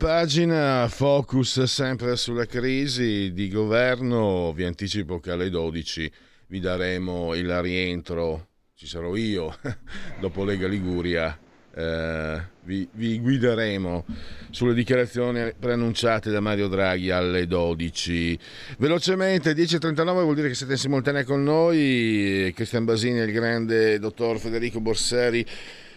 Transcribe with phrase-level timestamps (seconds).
[0.00, 6.10] Pagina, focus sempre sulla crisi di governo, vi anticipo che alle 12
[6.46, 9.54] vi daremo il rientro, ci sarò io,
[10.18, 11.38] dopo Lega Liguria,
[11.74, 14.06] eh, vi, vi, guideremo
[14.48, 18.38] sulle dichiarazioni preannunciate da Mario Draghi alle 12.
[18.78, 23.98] Velocemente, 10.39 vuol dire che siete in simultanea con noi, Cristian Basini e il grande
[23.98, 25.44] dottor Federico Borseri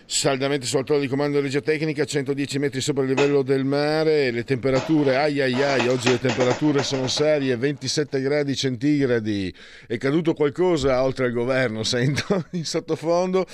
[0.06, 4.32] saldamente sul alto di comando di regia tecnica, 110 metri sopra il livello del mare,
[4.32, 9.54] le temperature, ai ai ai, oggi le temperature sono serie, 27 gradi centigradi,
[9.88, 13.46] è caduto qualcosa oltre al governo, sento in sottofondo,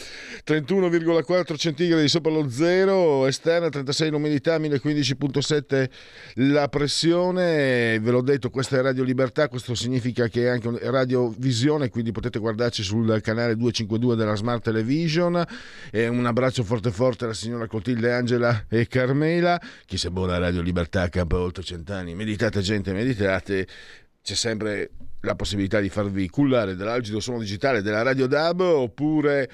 [0.46, 5.90] 31,4 centigradi sopra lo zero, esterna 36 l'umidità, 1015,7
[6.36, 11.34] la pressione, ve l'ho detto, questa è Radio Libertà, questo significa che è anche Radio
[11.38, 15.46] Visione, quindi potete guardarci sul canale 252 della Smart Television,
[15.92, 19.60] è una abbraccio forte forte alla signora Clotilde Angela e Carmela.
[19.86, 22.16] Chi se buona Radio Libertà campa oltre cent'anni.
[22.16, 23.68] Meditate gente, meditate.
[24.24, 29.52] C'è sempre la possibilità di farvi cullare dall'algido suono digitale della Radio DAB oppure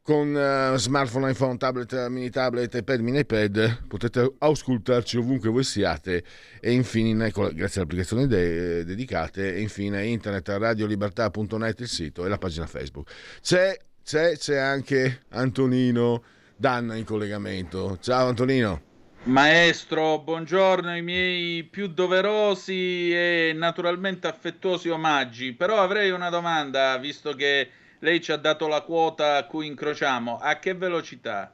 [0.00, 6.24] con uh, smartphone, iPhone, tablet, mini tablet, iPad, mini iPad potete auscultarci ovunque voi siate
[6.60, 12.38] e infine, grazie alle applicazioni de- dedicate, e infine internet radiolibertà.net il sito e la
[12.38, 13.10] pagina Facebook.
[13.40, 16.22] C'è c'è, c'è anche Antonino
[16.56, 17.98] Danna in collegamento.
[18.00, 18.90] Ciao Antonino.
[19.24, 25.52] Maestro, buongiorno, ai miei più doverosi e naturalmente affettuosi omaggi.
[25.52, 27.68] Però avrei una domanda, visto che
[28.00, 30.38] lei ci ha dato la quota a cui incrociamo.
[30.38, 31.52] A che velocità?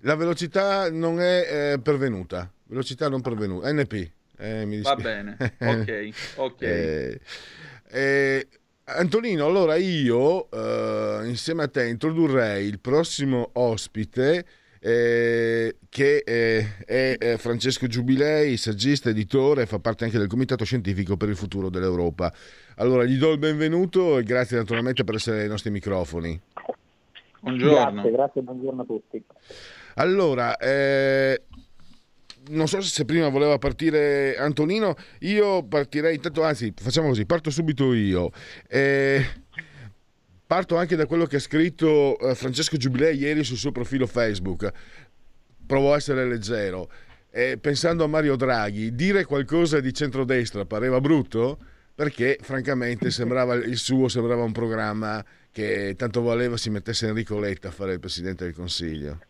[0.00, 2.50] La velocità non è eh, pervenuta.
[2.64, 3.72] Velocità non pervenuta.
[3.72, 4.10] NP.
[4.36, 6.62] Eh, Va bene, ok, ok.
[6.62, 7.20] eh,
[7.90, 8.48] eh
[8.86, 14.44] Antonino, allora io eh, insieme a te introdurrei il prossimo ospite
[14.78, 21.16] eh, che eh, è, è, Francesco Giubilei, saggista, editore, fa parte anche del Comitato Scientifico
[21.16, 22.30] per il Futuro dell'Europa.
[22.76, 26.38] Allora gli do il benvenuto e grazie naturalmente per essere ai nostri microfoni.
[27.40, 27.92] Buongiorno.
[27.92, 29.24] Grazie, grazie, buongiorno a tutti.
[29.94, 31.40] Allora, eh,
[32.48, 37.92] non so se prima voleva partire Antonino, io partirei intanto, anzi facciamo così, parto subito
[37.92, 38.30] io.
[38.68, 39.24] Eh,
[40.46, 44.70] parto anche da quello che ha scritto eh, Francesco Giubilei ieri sul suo profilo Facebook.
[45.66, 46.90] Provo a essere leggero.
[47.30, 51.58] Eh, pensando a Mario Draghi, dire qualcosa di centrodestra pareva brutto?
[51.94, 57.68] Perché francamente sembrava, il suo sembrava un programma che tanto voleva si mettesse Enrico Letta
[57.68, 59.20] a fare il Presidente del Consiglio.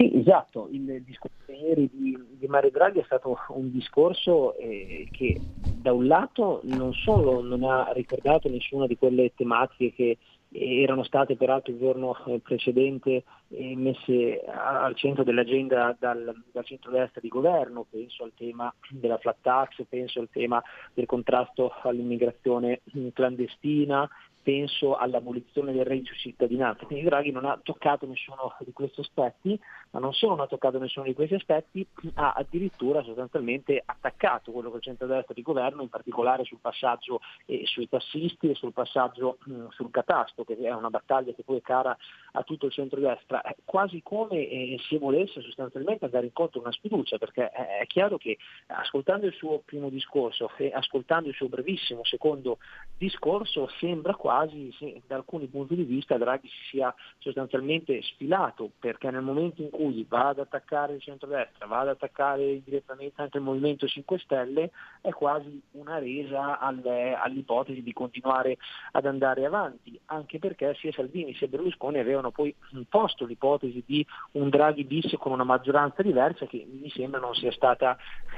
[0.00, 5.38] Sì, esatto, il discorso ieri di, di Mario Draghi è stato un discorso eh, che
[5.60, 10.16] da un lato non solo non ha ricordato nessuna di quelle tematiche che
[10.52, 17.20] erano state peraltro il giorno eh, precedente eh, messe al centro dell'agenda dal, dal centro-destra
[17.20, 20.62] di governo, penso al tema della flat tax, penso al tema
[20.94, 22.80] del contrasto all'immigrazione
[23.12, 24.08] clandestina,
[24.42, 26.86] penso all'abolizione del reddito cittadinanza.
[26.86, 29.58] Quindi Draghi non ha toccato nessuno di questi aspetti,
[29.90, 34.70] ma non solo non ha toccato nessuno di questi aspetti, ha addirittura sostanzialmente attaccato quello
[34.70, 39.38] che il centro-destra di governo, in particolare sul passaggio eh, sui tassisti e sul passaggio
[39.44, 41.96] mh, sul catasto, che è una battaglia che poi è cara
[42.32, 47.18] a tutto il centro-destra, quasi come eh, si volesse sostanzialmente andare incontro a una sfiducia,
[47.18, 52.58] perché è chiaro che ascoltando il suo primo discorso e ascoltando il suo brevissimo secondo
[52.96, 59.10] discorso sembra quasi sì, da alcuni punti di vista Draghi si sia sostanzialmente sfilato perché
[59.10, 63.44] nel momento in cui va ad attaccare il centrodestra, va ad attaccare direttamente anche il
[63.44, 68.58] Movimento 5 Stelle, è quasi una resa alle, all'ipotesi di continuare
[68.92, 74.50] ad andare avanti, anche perché sia Salvini sia Berlusconi avevano poi imposto l'ipotesi di un
[74.50, 77.96] Draghi bis con una maggioranza diversa che mi sembra non sia stata,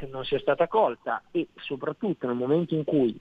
[0.09, 1.21] non sia stata colta.
[1.33, 3.19] E soprattutto nel momento in cui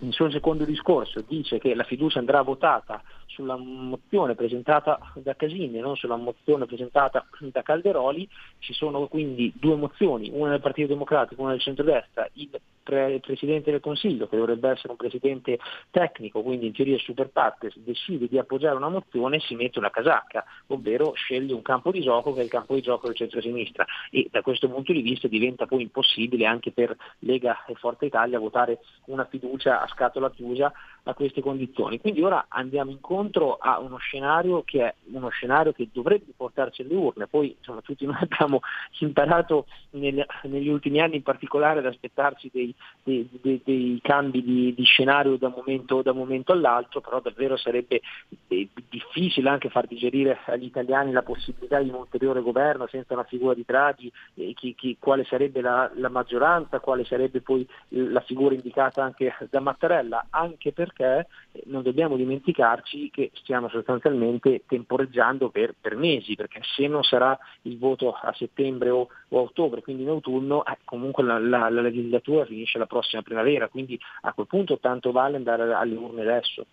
[0.00, 5.78] il suo secondo discorso dice che la fiducia andrà votata sulla mozione presentata da Casini
[5.78, 10.88] e non sulla mozione presentata da Calderoli, ci sono quindi due mozioni, una del Partito
[10.88, 12.48] Democratico e una del centrodestra, il,
[12.82, 15.58] pre- Presidente del Consiglio, che dovrebbe essere un Presidente
[15.90, 19.90] tecnico, quindi in teoria super partes, decide di appoggiare una mozione e si mette una
[19.90, 23.84] casacca, ovvero sceglie un campo di gioco che è il campo di gioco del centro-sinistra.
[24.10, 28.38] E da questo punto di vista diventa poi impossibile anche per Lega e Forza Italia
[28.38, 30.72] votare una fiducia a scatola chiusa
[31.04, 32.00] a queste condizioni.
[32.00, 36.94] Quindi ora andiamo incontro a uno scenario che è uno scenario che dovrebbe portarci alle
[36.94, 38.60] urne, poi insomma, tutti noi abbiamo
[39.00, 44.74] imparato nel, negli ultimi anni in particolare ad aspettarci dei, dei, dei, dei cambi di,
[44.74, 48.00] di scenario da momento, da momento, all'altro, però davvero sarebbe
[48.48, 53.24] eh, difficile anche far digerire agli italiani la possibilità di un ulteriore governo senza una
[53.24, 58.20] figura di Draghi, eh, chi, chi, quale sarebbe la, la maggioranza, quale sarebbe poi la
[58.20, 61.26] figura indicata anche da Mattarella, anche perché
[61.64, 67.76] non dobbiamo dimenticarci che stiamo sostanzialmente temporeggiando per, per mesi, perché se non sarà il
[67.78, 71.80] voto a settembre o, o a ottobre, quindi in autunno, eh, comunque la, la, la
[71.80, 76.64] legislatura finisce la prossima primavera, quindi a quel punto tanto vale andare alle urne adesso.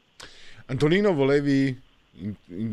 [0.68, 1.90] Antonino, volevi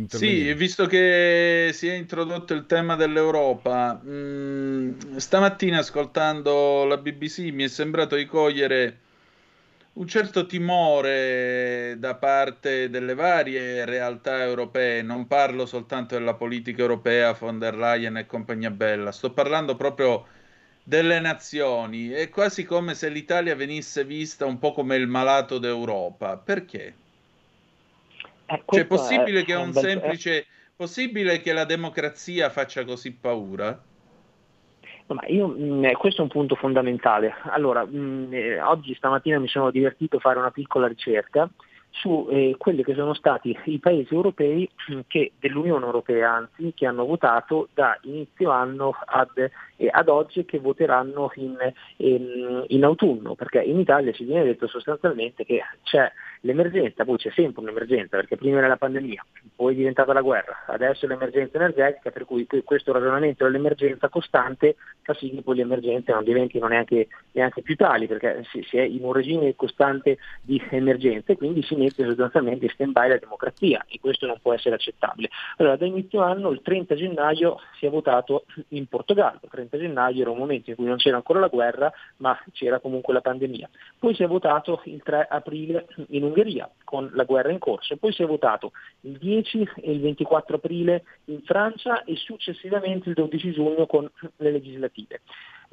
[0.09, 7.51] sì, visto che si è introdotto il tema dell'Europa, mh, mm, stamattina ascoltando la BBC
[7.53, 8.99] mi è sembrato di cogliere
[9.99, 17.33] un certo timore da parte delle varie realtà europee, non parlo soltanto della politica europea,
[17.33, 20.27] von der Leyen e compagnia bella, sto parlando proprio
[20.85, 26.37] delle nazioni, è quasi come se l'Italia venisse vista un po' come il malato d'Europa.
[26.37, 26.95] Perché?
[28.47, 30.47] Eh, cioè, è possibile è che un semplice...
[30.79, 33.83] Possibile che la democrazia faccia così paura?
[35.29, 37.35] Io, mm, eh, questo è un punto fondamentale.
[37.51, 41.49] Allora, mm, eh, oggi stamattina mi sono divertito a fare una piccola ricerca
[41.91, 46.87] su eh, quelli che sono stati i paesi europei mm, che, dell'Unione Europea, anzi, che
[46.87, 51.57] hanno votato da inizio anno ad, eh, ad oggi e che voteranno in,
[51.97, 56.11] in, in, autunno, perché in Italia ci viene detto sostanzialmente che c'è
[56.41, 59.25] l'emergenza, poi c'è sempre un'emergenza, perché prima era la pandemia,
[59.55, 64.77] poi è diventata la guerra, adesso è l'emergenza energetica, per cui questo ragionamento dell'emergenza costante
[65.03, 68.77] fa sì che poi le emergenze non diventino neanche, neanche più tali, perché si, si,
[68.77, 73.85] è in un regime costante di emergenze, quindi si mette sostanzialmente in stand-by la democrazia
[73.89, 75.31] e questo non può essere accettabile.
[75.57, 80.21] Allora, da inizio anno, il 30 gennaio, si è votato in Portogallo, il 30 gennaio
[80.21, 83.69] era un momento in cui non c'era ancora la guerra, ma c'era comunque la pandemia.
[83.99, 88.13] Poi si è votato il 3 aprile in Ungheria con la guerra in corso, poi
[88.13, 88.73] si è votato
[89.03, 94.51] il 10 e il 24 aprile in Francia e successivamente il 12 giugno con le
[94.51, 95.21] legislative.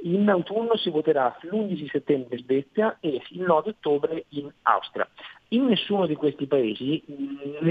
[0.03, 5.07] In autunno si voterà l'11 settembre in Svezia e il 9 ottobre in Austria.
[5.49, 7.01] In nessuno di questi paesi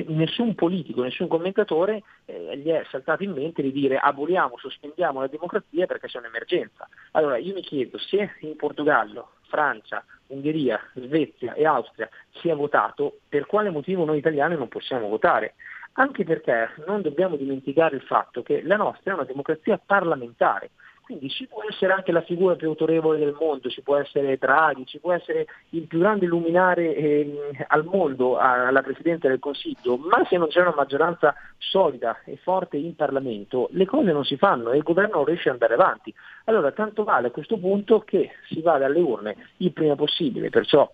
[0.07, 5.27] nessun politico, nessun commentatore eh, gli è saltato in mente di dire aboliamo, sospendiamo la
[5.27, 6.89] democrazia perché c'è un'emergenza.
[7.13, 10.05] Allora io mi chiedo se in Portogallo, Francia,
[10.35, 12.09] Ungheria, Svezia e Austria
[12.41, 15.55] si è votato, per quale motivo noi italiani non possiamo votare?
[15.93, 20.71] Anche perché non dobbiamo dimenticare il fatto che la nostra è una democrazia parlamentare,
[21.05, 24.87] quindi ci può essere anche la figura più autorevole del mondo, ci può essere Draghi,
[24.87, 30.25] ci può essere il più grande luminare eh, al mondo alla Presidenza del Consiglio, ma
[30.29, 34.71] se non c'è una maggioranza solida e forte in Parlamento, le cose non si fanno
[34.71, 36.12] e il governo non riesce ad andare avanti.
[36.45, 40.90] Allora tanto vale a questo punto che si vada alle urne il prima possibile, perciò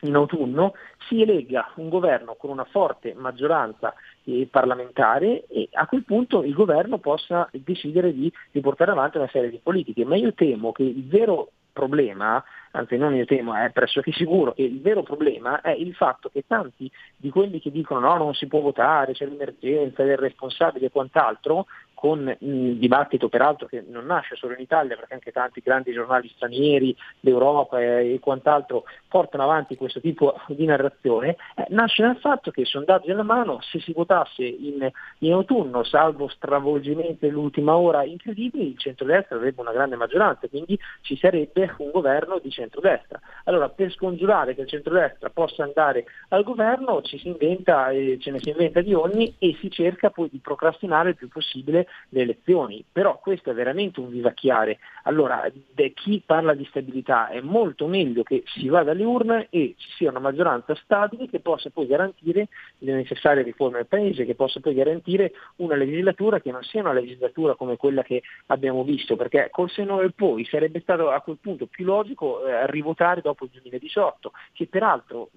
[0.00, 0.74] in autunno
[1.08, 6.54] si elegga un governo con una forte maggioranza eh, parlamentare e a quel punto il
[6.54, 10.04] governo possa decidere di, di portare avanti una serie di politiche.
[10.04, 14.62] Ma io temo che il vero problema, anzi non io temo, è pressoché sicuro che
[14.62, 18.46] il vero problema è il fatto che tanti di quelli che dicono no, non si
[18.46, 21.66] può votare, c'è l'emergenza, è responsabile e quant'altro,
[22.00, 26.30] con il dibattito peraltro che non nasce solo in Italia perché anche tanti grandi giornali
[26.34, 32.64] stranieri d'Europa e, quant'altro portano avanti questo tipo di narrazione, eh, nasce dal fatto che
[32.64, 38.78] sondaggi alla mano se si votasse in, in autunno, salvo stravolgimenti dell'ultima ora incredibili, il
[38.78, 43.20] centrodestra avrebbe una grande maggioranza, quindi ci sarebbe un governo di centrodestra.
[43.44, 48.30] Allora per scongiurare che il centrodestra possa andare al governo ci si inventa, eh, ce
[48.30, 52.22] ne si inventa di ogni e si cerca poi di procrastinare il più possibile le
[52.22, 54.78] elezioni, però questo è veramente un vivacchiare.
[55.04, 55.50] Allora,
[55.94, 60.10] chi parla di stabilità è molto meglio che si vada alle urne e ci sia
[60.10, 62.48] una maggioranza stabile che possa poi garantire
[62.78, 66.92] le necessarie riforme al Paese, che possa poi garantire una legislatura che non sia una
[66.92, 71.38] legislatura come quella che abbiamo visto, perché col seno del poi sarebbe stato a quel
[71.40, 75.30] punto più logico eh, rivotare dopo il 2018, che peraltro,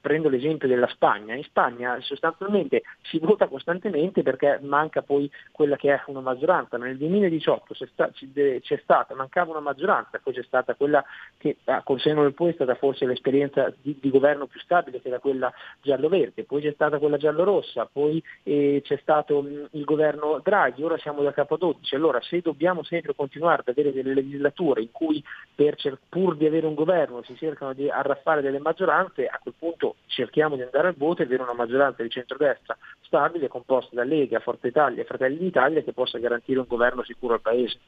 [0.00, 5.92] prendo l'esempio della Spagna, in Spagna sostanzialmente si vota costantemente perché manca poi quella che
[5.92, 11.04] è una maggioranza, nel 2018 c'è stata, mancava una maggioranza, poi c'è stata quella
[11.36, 15.00] che ah, col seno del poi è stata forse l'esperienza di, di governo più stabile
[15.00, 19.84] che era quella giallo-verde, poi c'è stata quella giallo-rossa, poi eh, c'è stato mh, il
[19.84, 24.14] governo Draghi, ora siamo da capo 12, allora se dobbiamo sempre continuare ad avere delle
[24.14, 25.22] legislature in cui
[25.54, 25.76] per,
[26.08, 30.56] pur di avere un governo si cercano di arraffare delle maggioranze, a quel punto cerchiamo
[30.56, 34.66] di andare al voto e avere una maggioranza di centrodestra stabile composta da Lega, Forza
[34.66, 37.78] Italia e Fratelli d'Italia che possa garantire un governo sicuro al Paese.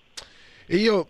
[0.66, 1.06] E io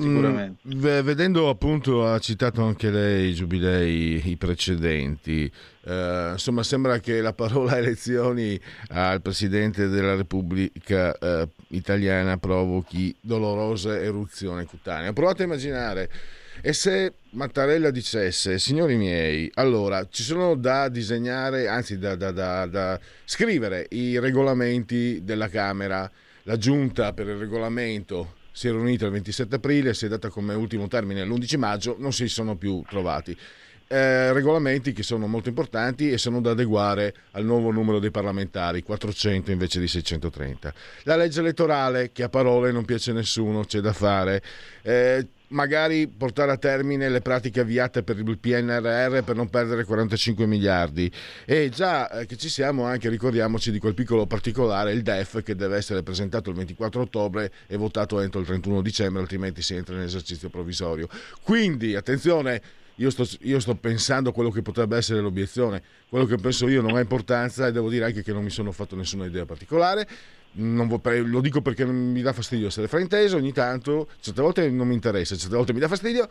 [0.00, 5.52] Mm, vedendo appunto, ha citato anche lei i giubilei, i precedenti,
[5.84, 8.58] eh, insomma sembra che la parola elezioni
[8.88, 15.10] al Presidente della Repubblica eh, italiana provochi dolorosa eruzione cutanea.
[15.10, 16.08] Ho provato a immaginare,
[16.64, 22.66] e se Mattarella dicesse, signori miei, allora ci sono da disegnare, anzi da, da, da,
[22.66, 26.08] da scrivere i regolamenti della Camera,
[26.44, 30.54] la giunta per il regolamento si è riunita il 27 aprile, si è data come
[30.54, 33.36] ultimo termine l'11 maggio, non si sono più trovati.
[33.88, 38.82] Eh, regolamenti che sono molto importanti e sono da adeguare al nuovo numero dei parlamentari,
[38.82, 40.72] 400 invece di 630.
[41.02, 44.42] La legge elettorale, che a parole non piace a nessuno, c'è da fare.
[44.82, 50.46] Eh, magari portare a termine le pratiche avviate per il PNRR per non perdere 45
[50.46, 51.10] miliardi.
[51.44, 55.54] E già eh, che ci siamo anche ricordiamoci di quel piccolo particolare, il DEF, che
[55.54, 59.94] deve essere presentato il 24 ottobre e votato entro il 31 dicembre, altrimenti si entra
[59.94, 61.08] in esercizio provvisorio.
[61.42, 62.60] Quindi, attenzione,
[62.96, 66.82] io sto, io sto, pensando a quello che potrebbe essere l'obiezione, quello che penso io
[66.82, 70.06] non ha importanza e devo dire anche che non mi sono fatto nessuna idea particolare
[70.54, 75.34] lo dico perché mi dà fastidio essere frainteso ogni tanto, certe volte non mi interessa,
[75.36, 76.28] certe volte mi dà fastidio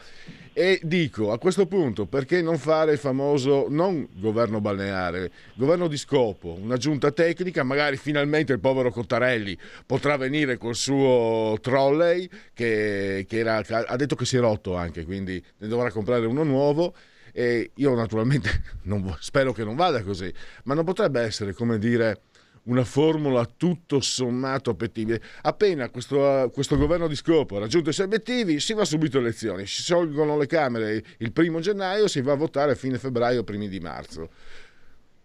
[0.54, 5.98] e dico a questo punto perché non fare il famoso non governo balneare, governo di
[5.98, 13.26] scopo, una giunta tecnica, magari finalmente il povero Cottarelli potrà venire col suo trolley che,
[13.28, 16.94] che era, ha detto che si è rotto anche, quindi ne dovrà comprare uno nuovo
[17.34, 20.32] e io naturalmente non, spero che non vada così,
[20.66, 22.22] ma non potrebbe essere come dire
[22.64, 25.20] una formula tutto sommato appetibile.
[25.42, 29.28] Appena questo, questo, governo di scopo ha raggiunto i suoi obiettivi, si va subito alle
[29.28, 33.44] elezioni, si sciolgono le Camere il primo gennaio, si va a votare a fine febbraio,
[33.44, 34.30] primi di marzo.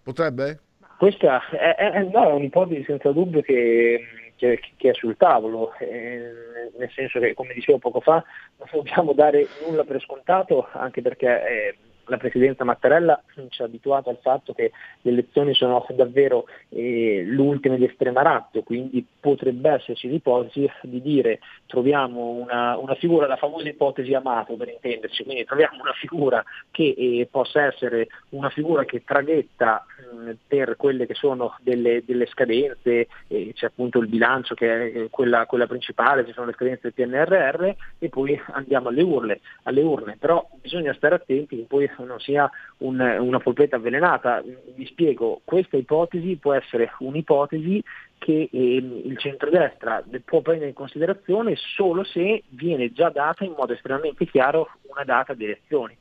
[0.03, 0.61] Potrebbe?
[0.99, 4.01] Questa è, è, no, è un'ipotesi senza dubbio che,
[4.37, 6.33] che, che è sul tavolo, eh,
[6.79, 8.25] nel senso che, come dicevo poco fa,
[8.57, 11.27] non dobbiamo dare nulla per scontato, anche perché...
[11.27, 14.73] Eh, la Presidenza Mattarella ci ha abituato al fatto che
[15.03, 21.41] le elezioni sono davvero eh, l'ultima di estrema ratio, quindi potrebbe esserci l'ipotesi di dire
[21.67, 26.95] troviamo una, una, figura, la famosa ipotesi Amato per intenderci, quindi troviamo una figura che
[26.97, 33.09] eh, possa essere una figura che traghetta mh, per quelle che sono delle, delle scadenze,
[33.29, 36.93] eh, c'è appunto il bilancio che è eh, quella, quella, principale, ci sono le scadenze
[36.93, 40.17] del PNRR e poi andiamo alle urne, alle urne.
[40.19, 44.43] però bisogna stare attenti che poi non sia un, una polpetta avvelenata.
[44.75, 47.83] Vi spiego, questa ipotesi può essere un'ipotesi
[48.19, 53.75] che eh, il centrodestra può prendere in considerazione solo se viene già data in modo
[53.75, 55.97] estremamente chiaro una data di elezioni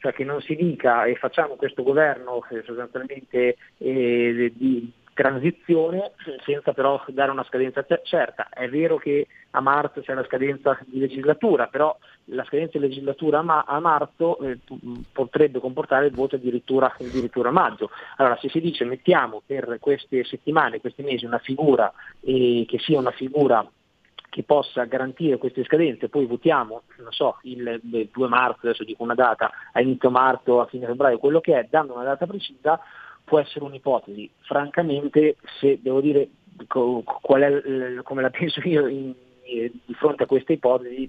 [0.00, 6.12] cioè che non si dica e facciamo questo governo eh, sostanzialmente eh, di transizione
[6.44, 8.48] senza però dare una scadenza certa.
[8.48, 11.94] È vero che a marzo c'è la scadenza di legislatura, però
[12.26, 14.58] la scadenza di legislatura a, marzo eh,
[15.12, 17.90] potrebbe comportare il voto addirittura, addirittura, a maggio.
[18.16, 22.98] Allora se si dice mettiamo per queste settimane, questi mesi una figura eh, che sia
[22.98, 23.68] una figura
[24.30, 29.14] che possa garantire queste scadenze, poi votiamo, non so, il 2 marzo, adesso dico una
[29.14, 32.80] data, a inizio marzo, a fine febbraio, quello che è, dando una data precisa,
[33.30, 34.28] può essere un'ipotesi.
[34.40, 36.28] Francamente, se devo dire
[36.66, 41.08] qual è, come la penso io in, di fronte a questa ipotesi,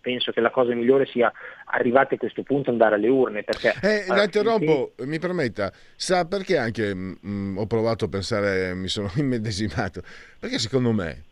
[0.00, 1.32] penso che la cosa migliore sia
[1.64, 3.42] arrivati a questo punto andare alle urne.
[3.42, 5.10] Perché, eh, la interrompo, finché...
[5.10, 10.02] mi permetta, sa perché anche mh, mm, ho provato a pensare, mi sono immedesimato,
[10.38, 11.24] perché secondo me,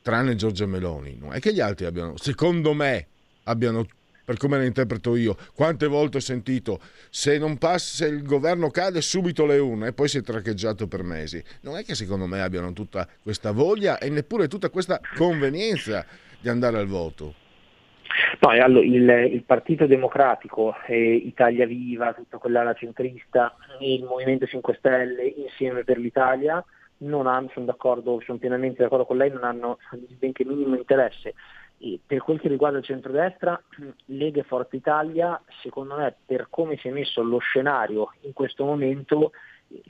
[0.00, 3.06] tranne Giorgia Meloni, non è che gli altri abbiano, secondo me,
[3.44, 3.84] abbiano
[4.24, 5.36] per come la interpreto io.
[5.54, 10.08] Quante volte ho sentito se passa, se il governo cade subito le urne e poi
[10.08, 11.42] si è traccheggiato per mesi.
[11.62, 16.04] Non è che secondo me abbiano tutta questa voglia e neppure tutta questa convenienza
[16.40, 17.34] di andare al voto.
[18.40, 24.74] No, allora, il, il, Partito Democratico, eh, Italia Viva, tutta quell'ala centrista, il Movimento 5
[24.74, 26.62] Stelle, Insieme per l'Italia,
[26.98, 29.78] non hanno, sono d'accordo, sono pienamente d'accordo con lei, non hanno
[30.18, 31.34] benché minimo interesse.
[31.84, 33.60] E per quel che riguarda il centrodestra,
[34.06, 38.64] Lega e Forza Italia, secondo me, per come si è messo lo scenario in questo
[38.64, 39.32] momento,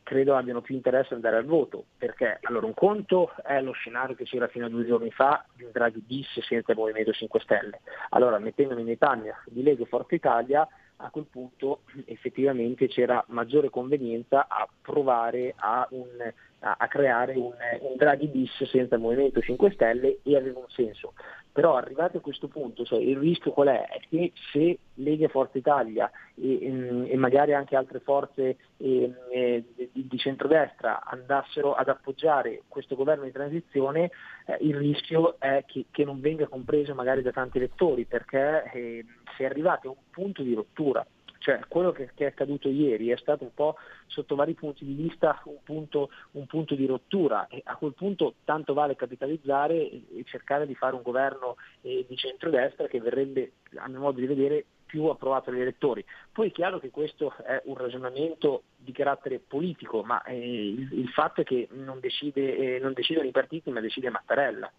[0.03, 4.15] credo abbiano più interesse ad andare al voto, perché allora un conto è lo scenario
[4.15, 7.41] che c'era fino a due giorni fa di un Draghi bis senza il Movimento 5
[7.41, 7.81] Stelle.
[8.11, 13.69] Allora mettendomi nei panni di Lega e Forza Italia, a quel punto effettivamente c'era maggiore
[13.69, 19.41] convenienza a provare a, un, a, a creare un, un Draghi bis senza il Movimento
[19.41, 21.13] 5 Stelle e aveva un senso.
[21.53, 23.87] Però arrivati a questo punto, cioè, il rischio qual è?
[23.87, 29.65] È che se Lega Forza Italia e, ehm, e, magari anche altre forze e, e,
[29.93, 34.11] di, di, centrodestra andassero ad appoggiare questo governo di transizione,
[34.47, 39.05] eh, il rischio è che, che, non venga compreso magari da tanti elettori, perché eh,
[39.37, 41.07] si è arrivati a un punto di rottura.
[41.43, 43.75] Cioè quello che, che, è accaduto ieri è stato un po'
[44.07, 48.35] sotto vari punti di vista un punto, un punto di rottura e a quel punto
[48.45, 53.89] tanto vale capitalizzare e, cercare di fare un governo eh, di centrodestra che verrebbe, a
[53.89, 56.05] mio modo di vedere, più approvato dagli elettori.
[56.31, 61.09] Poi è chiaro che questo è un ragionamento di carattere politico, ma eh, il, il,
[61.09, 64.71] fatto è che non, decide, eh, non decidono i partiti ma decide Mattarella.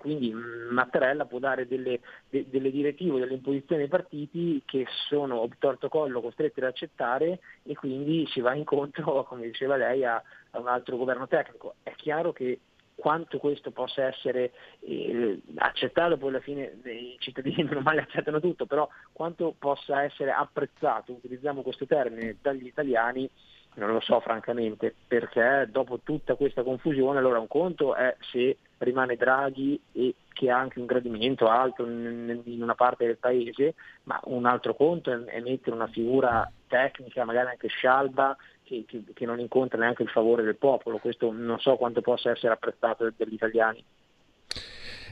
[0.00, 0.34] Quindi
[0.70, 6.20] Mattarella può dare delle, de, delle direttive, delle imposizioni ai partiti che sono obtorto collo
[6.20, 10.96] costretti ad accettare e quindi si va incontro, come diceva lei, a, a un altro
[10.96, 11.76] governo tecnico.
[11.82, 12.60] È chiaro che
[12.98, 18.66] quanto questo possa essere eh, accettato, poi alla fine i cittadini non male accettano tutto,
[18.66, 23.30] però quanto possa essere apprezzato, utilizziamo questo termine, dagli italiani,
[23.74, 29.16] non lo so francamente, perché dopo tutta questa confusione, allora un conto è se rimane
[29.16, 34.46] Draghi e che ha anche un gradimento alto in, una parte del paese, ma un
[34.46, 39.78] altro conto è mettere una figura tecnica, magari anche scialba, che, che, che, non incontra
[39.78, 40.98] neanche il favore del popolo.
[40.98, 43.84] Questo non so quanto possa essere apprezzato dagli italiani.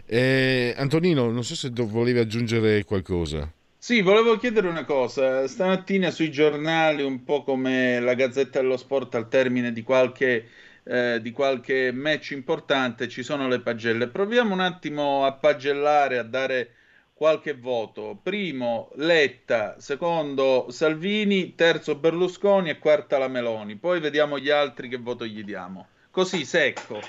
[0.07, 3.51] Eh, Antonino, non so se volevi aggiungere qualcosa.
[3.87, 5.47] Sì, volevo chiedere una cosa.
[5.47, 10.49] Stamattina sui giornali, un po' come la Gazzetta dello Sport al termine di qualche,
[10.89, 14.07] eh, di qualche match importante, ci sono le pagelle.
[14.07, 16.71] Proviamo un attimo a pagellare, a dare
[17.13, 18.17] qualche voto.
[18.23, 23.77] Primo Letta, secondo Salvini, terzo Berlusconi e quarta la Meloni.
[23.77, 25.89] Poi vediamo gli altri che voto gli diamo.
[26.11, 27.01] Così secco.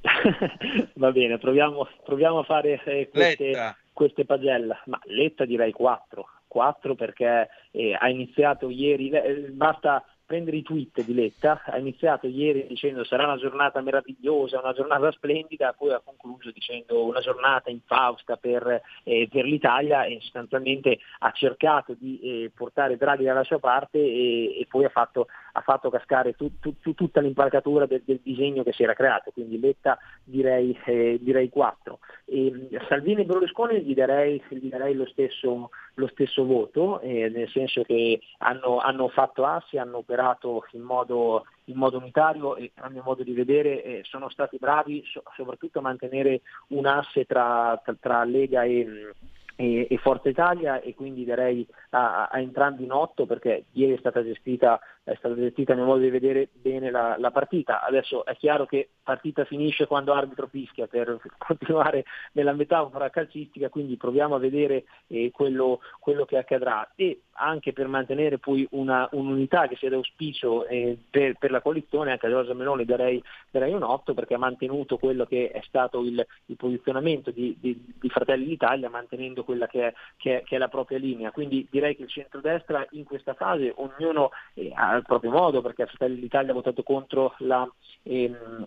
[0.94, 4.78] Va bene, proviamo, proviamo a fare eh, queste, queste pagelle.
[4.86, 6.26] Ma Letta direi 4.
[6.46, 12.26] 4 perché eh, ha iniziato ieri, eh, basta prendere i tweet di Letta, ha iniziato
[12.26, 17.70] ieri dicendo sarà una giornata meravigliosa, una giornata splendida, poi ha concluso dicendo una giornata
[17.70, 23.60] infausta per, eh, per l'Italia e sostanzialmente ha cercato di eh, portare Draghi dalla sua
[23.60, 28.02] parte e, e poi ha fatto, ha fatto, cascare tu, tu, tu, tutta l'impalcatura del,
[28.04, 31.98] del, disegno che si era creato, quindi Letta direi, eh, direi 4.
[32.26, 37.48] E, Salvini e Berlusconi gli darei, gli darei lo, stesso, lo, stesso, voto, eh, nel
[37.48, 42.90] senso che hanno, hanno fatto assi, hanno operato in modo, in modo unitario e a
[42.90, 47.80] mio modo di vedere eh, sono stati bravi so, soprattutto a mantenere un asse tra,
[47.82, 49.14] tra, tra Lega e,
[49.56, 53.98] e, e, Forza Italia e quindi darei a, a, entrambi in otto perché ieri è
[53.98, 57.84] stata gestita, è stata gestita a mio modo di vedere bene la, la, partita.
[57.84, 63.96] Adesso è chiaro che partita finisce quando arbitro fischia per continuare nella metafora calcistica, quindi
[63.96, 69.68] proviamo a vedere eh, quello, quello, che accadrà e anche per mantenere poi una, un'unità
[69.68, 73.84] che sia d'auspicio eh, per, per, la coalizione, anche a Giorgia Meloni darei, darei, un
[73.84, 78.46] 8 perché ha mantenuto quello che è stato il, il posizionamento di, di, di, Fratelli
[78.46, 81.30] d'Italia, mantenendo quella che è, che, è, che è, la propria linea.
[81.30, 85.86] Quindi direi che il centrodestra in questa fase, ognuno eh, ha il proprio modo, perché
[85.86, 87.68] Fratelli d'Italia ha votato contro la...
[88.02, 88.66] Ehm,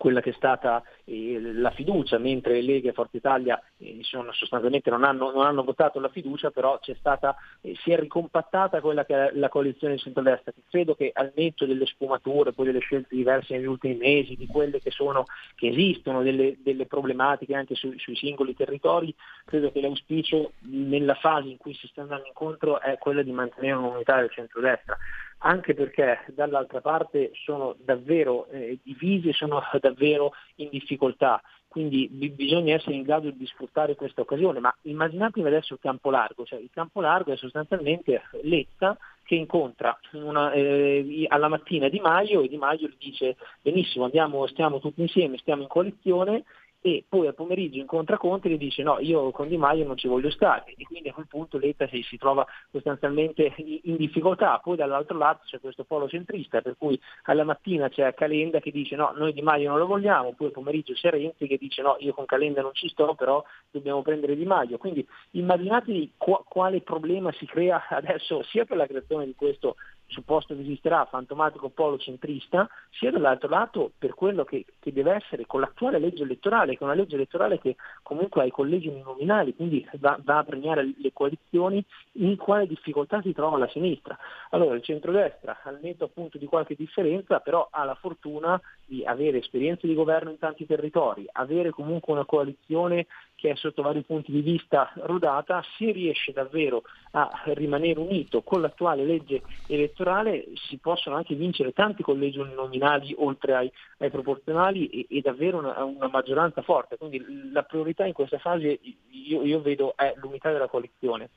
[0.00, 4.88] quella che è stata eh, la fiducia, mentre Lega e Forza Italia eh, sono, sostanzialmente
[4.88, 9.26] non hanno, non hanno, votato la fiducia, però stata, eh, si è ricompattata quella che
[9.26, 13.14] è la coalizione di centrodestra, che credo che al netto delle sfumature, poi delle scelte
[13.14, 17.92] diverse negli ultimi mesi, di quelle che, sono, che esistono, delle, delle problematiche anche su,
[17.98, 19.14] sui singoli territori,
[19.44, 23.76] credo che l'auspicio nella fase in cui si sta andando incontro è quella di mantenere
[23.76, 24.96] un'unità del centrodestra
[25.42, 31.40] anche perché dall'altra parte sono davvero eh, divisi, sono davvero in difficoltà.
[31.68, 36.10] quindi b- bisogna essere in grado di sfruttare questa occasione, ma immaginatevi adesso il campo
[36.10, 42.00] largo, cioè il campo largo è sostanzialmente Letta che incontra una, eh, alla mattina Di
[42.00, 46.42] Maio e Di Maio gli dice benissimo andiamo, stiamo tutti insieme, stiamo in coalizione
[46.82, 49.96] e poi al pomeriggio incontra Conte e gli dice no, io con Di Maio non
[49.96, 50.74] ci voglio stare.
[50.76, 55.42] E quindi a quel punto Letta si, si trova sostanzialmente in difficoltà, poi dall'altro lato
[55.44, 59.42] c'è questo polo centrista per cui alla mattina c'è Calenda che dice no, noi Di
[59.42, 62.62] Maio non lo vogliamo, poi al pomeriggio c'è Renzi che dice no, io con Calenda
[62.62, 67.88] non ci sto, però dobbiamo prendere Di Maio, quindi immaginatevi qu- quale problema si crea
[67.88, 69.76] adesso sia per la creazione di questo
[70.10, 75.46] supposto che esisterà fantomatico polo centrista, sia dall'altro lato per quello che, che, deve essere
[75.46, 79.54] con l'attuale legge elettorale, che è una legge elettorale che comunque ha i collegi uninominali,
[79.54, 84.18] quindi va, va, a premiare le coalizioni in quale difficoltà si trova la sinistra.
[84.50, 89.38] Allora il centrodestra, al netto appunto di qualche differenza, però ha la fortuna di avere
[89.38, 93.06] esperienze di governo in tanti territori, avere comunque una coalizione
[93.40, 98.60] che è sotto vari punti di vista rodata, si riesce davvero a rimanere unito con
[98.60, 105.06] l'attuale legge elettorale, si possono anche vincere tanti collegi uninominali oltre ai, ai proporzionali e,
[105.08, 106.98] e davvero una, una, maggioranza forte.
[106.98, 111.30] Quindi la priorità in questa fase io, io vedo è l'unità della coalizione.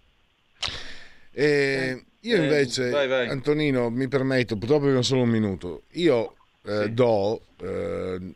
[1.32, 3.30] Eh, io eh, invece, vai, vai.
[3.30, 6.36] Antonino, mi permetto, purtroppo non solo un minuto, io
[6.66, 6.94] eh, sì.
[6.94, 8.36] do eh,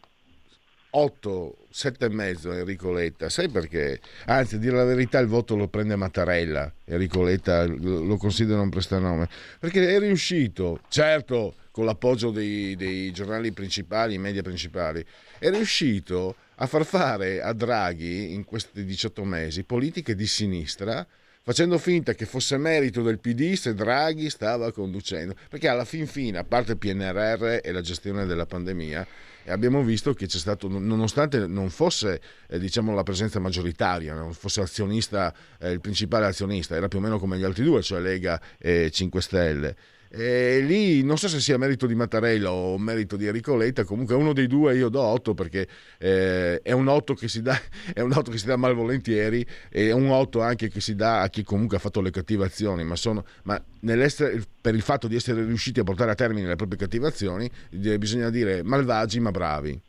[0.90, 4.00] 8, 7 e mezzo Enrico Letta, sai perché?
[4.26, 8.70] Anzi, a dire la verità, il voto lo prende Mattarella, Enrico Letta lo considera un
[8.70, 15.06] prestanome, perché è riuscito, certo con l'appoggio dei, dei giornali principali, i media principali,
[15.38, 21.06] è riuscito a far fare a Draghi in questi 18 mesi politiche di sinistra
[21.48, 26.40] facendo finta che fosse merito del PD se Draghi stava conducendo, perché alla fin fine,
[26.40, 29.08] a parte il PNRR e la gestione della pandemia,
[29.46, 34.60] abbiamo visto che c'è stato, nonostante non fosse eh, diciamo, la presenza maggioritaria, non fosse
[34.60, 38.42] azionista, eh, il principale azionista, era più o meno come gli altri due, cioè Lega
[38.58, 39.76] e 5 Stelle
[40.10, 44.16] e lì non so se sia merito di Mattarella o merito di Enrico Letta, comunque
[44.16, 45.68] uno dei due io do 8 perché
[45.98, 47.60] eh, è, un 8 che si dà,
[47.94, 51.22] è un 8 che si dà malvolentieri e è un 8 anche che si dà
[51.22, 55.44] a chi comunque ha fatto le cattivazioni, ma, sono, ma per il fatto di essere
[55.44, 59.82] riusciti a portare a termine le proprie cattivazioni bisogna dire malvagi ma bravi.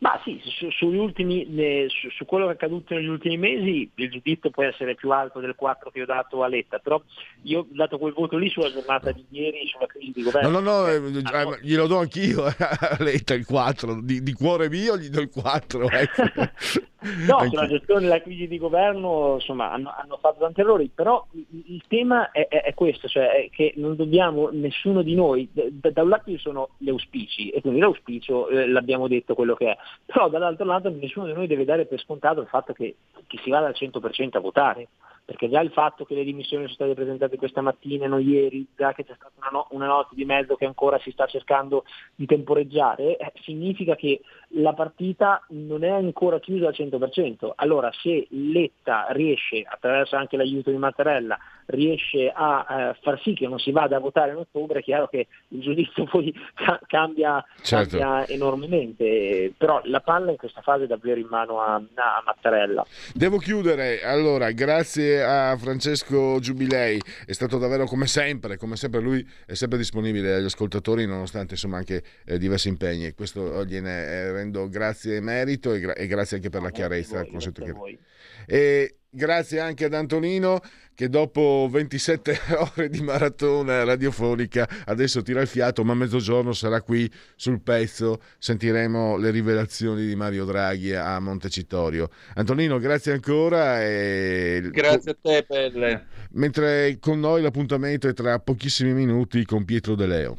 [0.00, 3.90] Ma sì, su, sugli ultimi, eh, su, su, quello che è accaduto negli ultimi mesi
[3.96, 7.02] il giudizio può essere più alto del 4 che ho dato a Letta, però
[7.42, 10.48] io ho dato quel voto lì sulla giornata di ieri sulla crisi di governo.
[10.48, 14.70] No, no, no, eh, eh, glielo do anch'io a Letta il 4, di, di, cuore
[14.70, 15.90] mio gli do il 4.
[15.90, 16.22] Ecco.
[17.26, 21.46] no, sulla gestione della crisi di governo insomma hanno, hanno fatto tanti errori, però il,
[21.66, 25.90] il tema è, è, è, questo, cioè è che non dobbiamo, nessuno di noi, da,
[25.90, 29.70] da un lato ci sono gli auspici e quindi l'auspicio eh, l'abbiamo detto quello che
[29.70, 33.38] è, però dall'altro lato nessuno di noi deve dare per scontato il fatto che, che
[33.42, 34.88] si vada al 100% a votare
[35.24, 38.66] perché già il fatto che le dimissioni sono state presentate questa mattina e non ieri,
[38.76, 41.84] già che c'è stata una, no- una notte di mezzo che ancora si sta cercando
[42.14, 44.20] di temporeggiare, eh, significa che
[44.54, 47.52] la partita non è ancora chiusa al 100%.
[47.54, 51.38] Allora se Letta riesce, attraverso anche l'aiuto di Mattarella,
[51.70, 55.08] riesce a eh, far sì che non si vada a votare in ottobre, è chiaro
[55.08, 57.98] che il giudizio poi ca- cambia, certo.
[57.98, 62.84] cambia, enormemente, però la palla in questa fase è davvero in mano a, a Mattarella.
[63.14, 69.26] Devo chiudere, allora grazie a Francesco Giubilei, è stato davvero come sempre, come sempre lui
[69.46, 74.68] è sempre disponibile agli ascoltatori nonostante insomma anche eh, diversi impegni, questo gliene eh, rendo
[74.68, 77.24] grazie e merito e, gra- e grazie anche per la chiarezza.
[77.72, 77.98] Voi,
[78.46, 80.60] e grazie anche ad Antonino
[80.94, 82.38] che dopo 27
[82.76, 88.20] ore di maratona radiofonica adesso tira il fiato, ma a mezzogiorno sarà qui sul pezzo,
[88.38, 92.10] sentiremo le rivelazioni di Mario Draghi a Montecitorio.
[92.34, 93.82] Antonino, grazie ancora.
[93.82, 94.68] E...
[94.70, 96.06] Grazie a te, Pelle.
[96.32, 100.36] Mentre con noi l'appuntamento è tra pochissimi minuti con Pietro De Leo.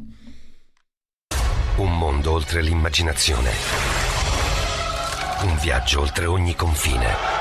[1.77, 3.49] Un mondo oltre l'immaginazione.
[5.41, 7.40] Un viaggio oltre ogni confine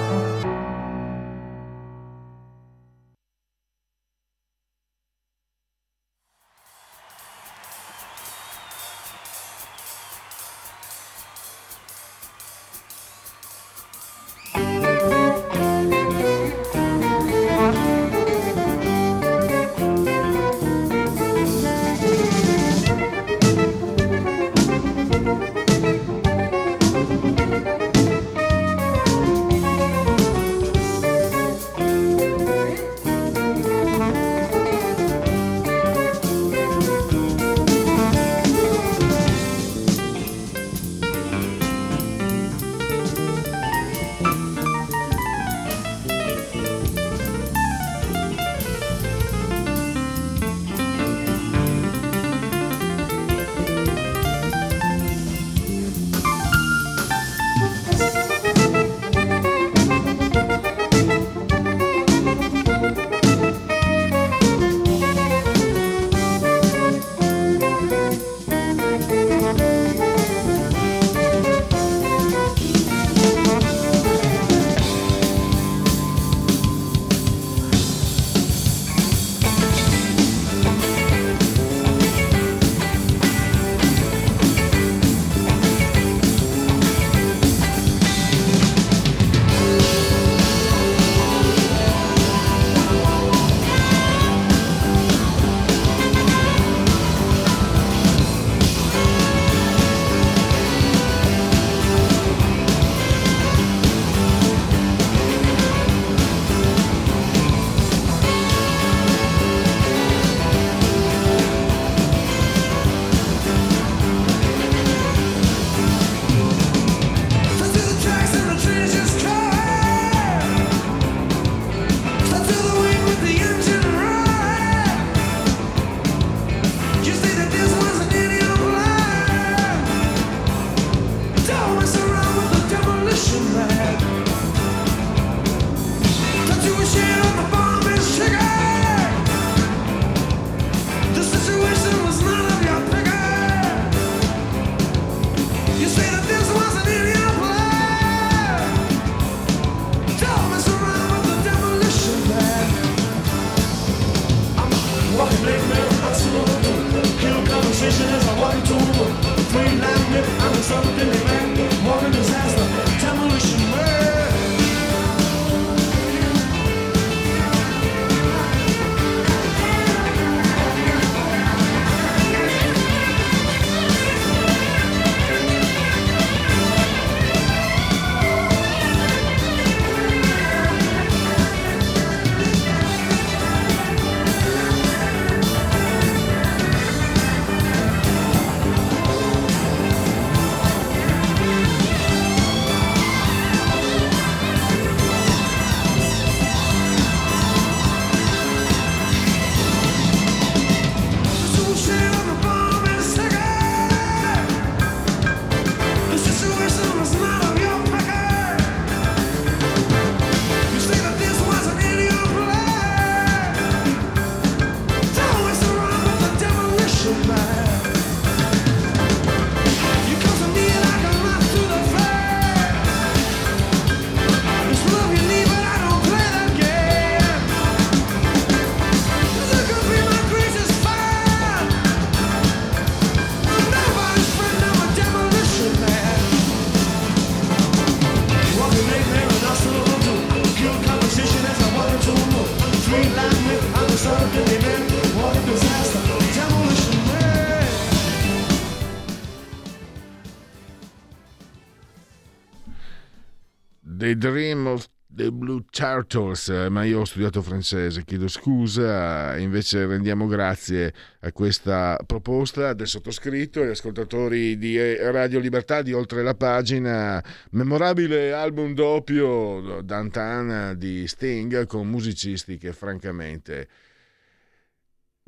[254.01, 259.85] The Dream of The Blue Turtles, eh, ma io ho studiato francese, chiedo scusa, invece
[259.85, 266.33] rendiamo grazie a questa proposta del sottoscritto e ascoltatori di Radio Libertà di Oltre la
[266.33, 273.67] Pagina, memorabile album doppio d'Antan di Sting con musicisti che francamente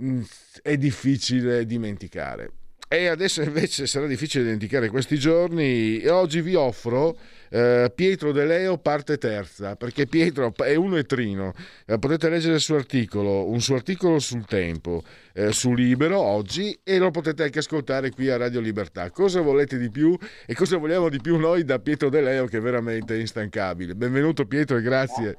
[0.01, 0.21] mm,
[0.63, 2.51] è difficile dimenticare.
[2.87, 7.15] E adesso invece sarà difficile dimenticare questi giorni e oggi vi offro
[7.53, 11.53] eh, Pietro De Leo parte terza, perché Pietro è uno e trino.
[11.85, 15.03] Eh, potete leggere il suo articolo, un suo articolo sul tempo,
[15.35, 19.11] eh, su Libero oggi e lo potete anche ascoltare qui a Radio Libertà.
[19.11, 22.57] Cosa volete di più e cosa vogliamo di più noi da Pietro De Leo che
[22.57, 23.93] è veramente instancabile.
[23.93, 25.37] Benvenuto Pietro e grazie.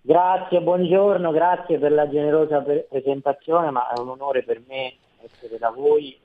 [0.00, 5.70] Grazie, buongiorno, grazie per la generosa presentazione, ma è un onore per me essere da
[5.70, 6.18] voi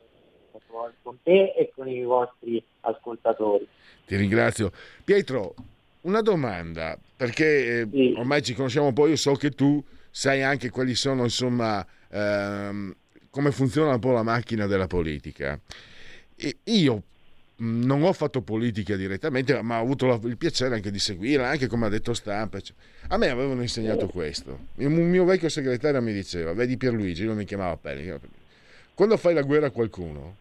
[1.03, 3.67] con te e con i vostri ascoltatori.
[4.07, 4.71] Ti ringrazio.
[5.03, 5.53] Pietro,
[6.01, 8.13] una domanda, perché eh, sì.
[8.15, 12.95] ormai ci conosciamo un po', io so che tu sai anche quali sono, insomma, ehm,
[13.29, 15.59] come funziona un po' la macchina della politica.
[16.37, 17.03] E io
[17.57, 21.87] non ho fatto politica direttamente, ma ho avuto il piacere anche di seguirla, anche come
[21.87, 22.59] ha detto stampa.
[23.09, 24.67] A me avevano insegnato questo.
[24.75, 28.13] Il mio vecchio segretario mi diceva, vedi Pierluigi, lui mi chiamava Pelli,
[28.93, 30.35] quando fai la guerra a qualcuno,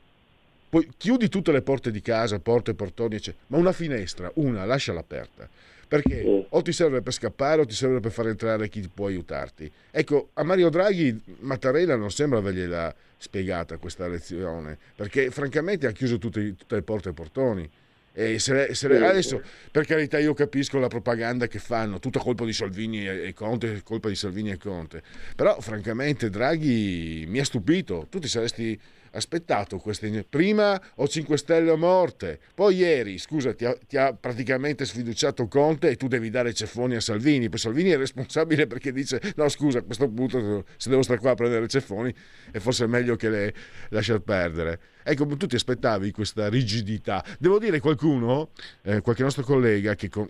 [0.69, 5.01] poi chiudi tutte le porte di casa, porte, portoni, eccetera, ma una finestra, una, lasciala
[5.01, 5.49] aperta.
[5.89, 9.71] Perché o ti serve per scappare o ti serve per far entrare chi può aiutarti.
[9.93, 16.19] Ecco, a Mario Draghi Mattarella non sembra avergliela spiegata questa lezione, perché francamente ha chiuso
[16.19, 17.71] tutte, tutte le porte e portoni.
[18.19, 22.19] E se le, se le, adesso, per carità, io capisco la propaganda che fanno, tutta
[22.19, 25.03] colpa di Salvini e, e Conte, colpa di Salvini e Conte.
[25.37, 28.07] Però, francamente, Draghi mi ha stupito.
[28.09, 28.81] Tu ti saresti
[29.17, 32.39] aspettato queste prima o 5 Stelle o morte?
[32.55, 36.95] Poi ieri scusa ti ha, ti ha, praticamente sfiduciato Conte e tu devi dare ceffoni
[36.95, 37.49] a Salvini.
[37.49, 41.33] Poi Salvini è responsabile perché dice no scusa a questo punto se devo stare qua
[41.33, 42.15] a prendere ceffoni
[42.51, 43.55] è forse meglio che le
[43.91, 44.81] lasciar perdere.
[45.03, 47.25] Ecco tu ti aspettavi questa rigidità.
[47.39, 48.51] Devo dire qualcuno
[48.83, 50.29] eh, qualche nostro collega che con,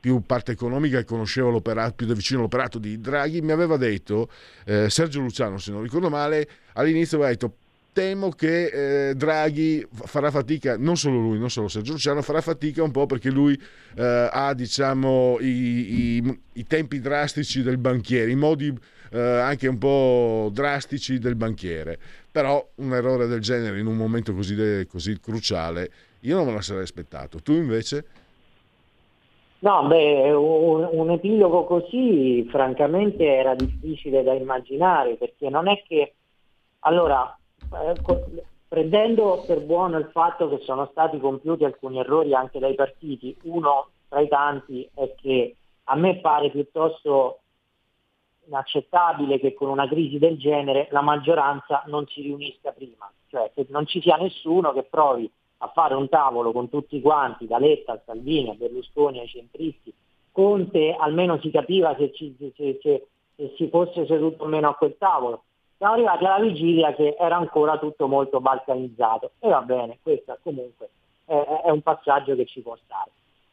[0.00, 4.28] più parte economica e conoscevo l'operato, più da vicino l'operato di Draghi, mi aveva detto,
[4.64, 7.56] eh, Sergio Luciano se non ricordo male, all'inizio aveva detto
[7.92, 12.82] temo che eh, Draghi farà fatica, non solo lui, non solo Sergio Luciano, farà fatica
[12.82, 13.60] un po' perché lui
[13.96, 18.76] eh, ha diciamo, i, i, i, tempi drastici del banchiere, i modi
[19.12, 21.98] eh, anche un po' drastici del banchiere.
[22.30, 26.52] Però un errore del genere in un momento così, de, così cruciale, io non me
[26.52, 27.40] la sarei aspettato.
[27.42, 28.04] Tu invece?
[29.60, 36.14] No, beh, un, un epilogo così francamente era difficile da immaginare perché non è che
[36.80, 37.38] allora
[38.68, 43.88] prendendo per buono il fatto che sono stati compiuti alcuni errori anche dai partiti, uno
[44.08, 47.40] tra i tanti è che a me pare piuttosto
[48.46, 53.66] inaccettabile che con una crisi del genere la maggioranza non si riunisca prima, cioè che
[53.70, 57.92] non ci sia nessuno che provi a fare un tavolo con tutti quanti, da Letta
[57.92, 59.92] a Salvini, a Berlusconi, ai centristi.
[60.32, 63.06] Conte almeno si capiva se, ci, se, se,
[63.36, 65.44] se si fosse seduto o meno a quel tavolo
[65.80, 70.90] siamo arrivati alla vigilia che era ancora tutto molto balcanizzato e va bene, questo comunque
[71.24, 73.10] è, è un passaggio che ci può stare.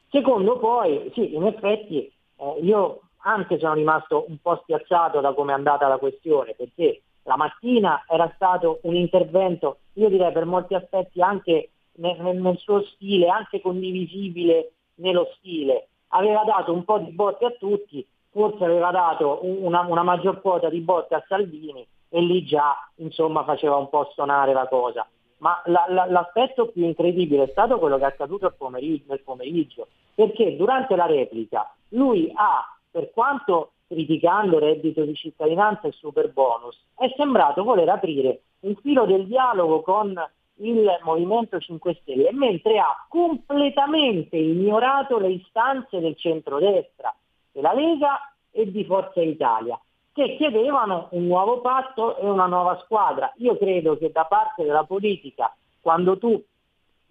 [0.09, 5.53] Secondo poi, sì, in effetti eh, io anche sono rimasto un po' spiazzato da come
[5.53, 10.73] è andata la questione, perché la mattina era stato un intervento, io direi per molti
[10.73, 17.11] aspetti anche nel, nel suo stile, anche condivisibile nello stile, aveva dato un po' di
[17.11, 22.21] botte a tutti, forse aveva dato una, una maggior quota di botte a Salvini, e
[22.21, 25.07] lì già insomma faceva un po' suonare la cosa.
[25.39, 30.55] Ma la, la, l'aspetto più incredibile è stato quello che è accaduto nel pomeriggio, perché
[30.55, 37.11] durante la replica lui ha, per quanto criticando reddito di cittadinanza e super bonus, è
[37.15, 40.13] sembrato voler aprire un filo del dialogo con
[40.59, 47.15] il Movimento 5 Stelle, mentre ha completamente ignorato le istanze del centrodestra,
[47.51, 49.79] della Lega e di Forza Italia
[50.17, 53.31] che chiedevano un nuovo patto e una nuova squadra.
[53.35, 56.43] Io credo che da parte della politica, quando tu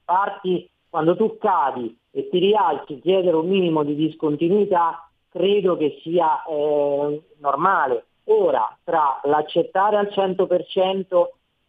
[0.05, 6.42] parti, quando tu cadi e ti rialzi, chiedere un minimo di discontinuità, credo che sia
[6.42, 8.07] eh, normale.
[8.25, 11.27] Ora, tra l'accettare al 100%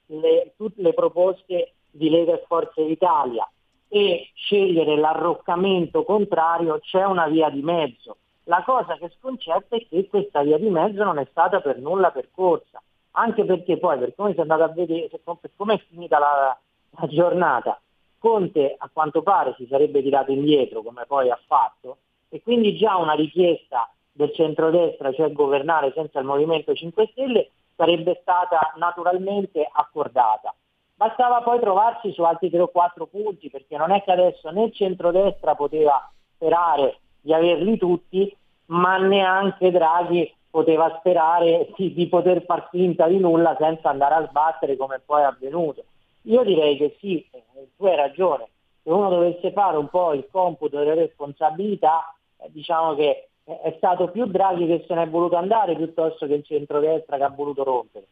[0.08, 3.48] le, tutte le proposte di Lega e Forza Italia
[3.88, 8.18] e scegliere l'arroccamento contrario, c'è una via di mezzo.
[8.48, 12.12] La cosa che sconcerta è che questa via di mezzo non è stata per nulla
[12.12, 12.82] percorsa,
[13.12, 16.58] anche perché poi per come si è andata a vedere, per come è finita la,
[16.92, 17.80] la giornata,
[18.20, 21.98] Conte a quanto pare si sarebbe tirato indietro come poi ha fatto
[22.30, 28.18] e quindi già una richiesta del centrodestra, cioè governare senza il Movimento 5 Stelle, sarebbe
[28.22, 30.56] stata naturalmente accordata.
[30.96, 34.64] Bastava poi trovarsi su altri 3 o 4 punti perché non è che adesso né
[34.64, 38.36] il centrodestra poteva sperare di averli tutti,
[38.68, 44.28] ma neanche Draghi poteva sperare di, di, poter far finta di nulla senza andare a
[44.28, 45.84] sbattere come poi è avvenuto.
[46.24, 47.44] Io direi che sì, eh,
[47.76, 48.48] tu hai ragione,
[48.84, 54.10] se uno dovesse fare un po' il computo delle responsabilità, eh, diciamo che è stato
[54.10, 57.64] più Draghi che se ne è voluto andare piuttosto che il centrodestra che ha voluto
[57.64, 58.08] rompere.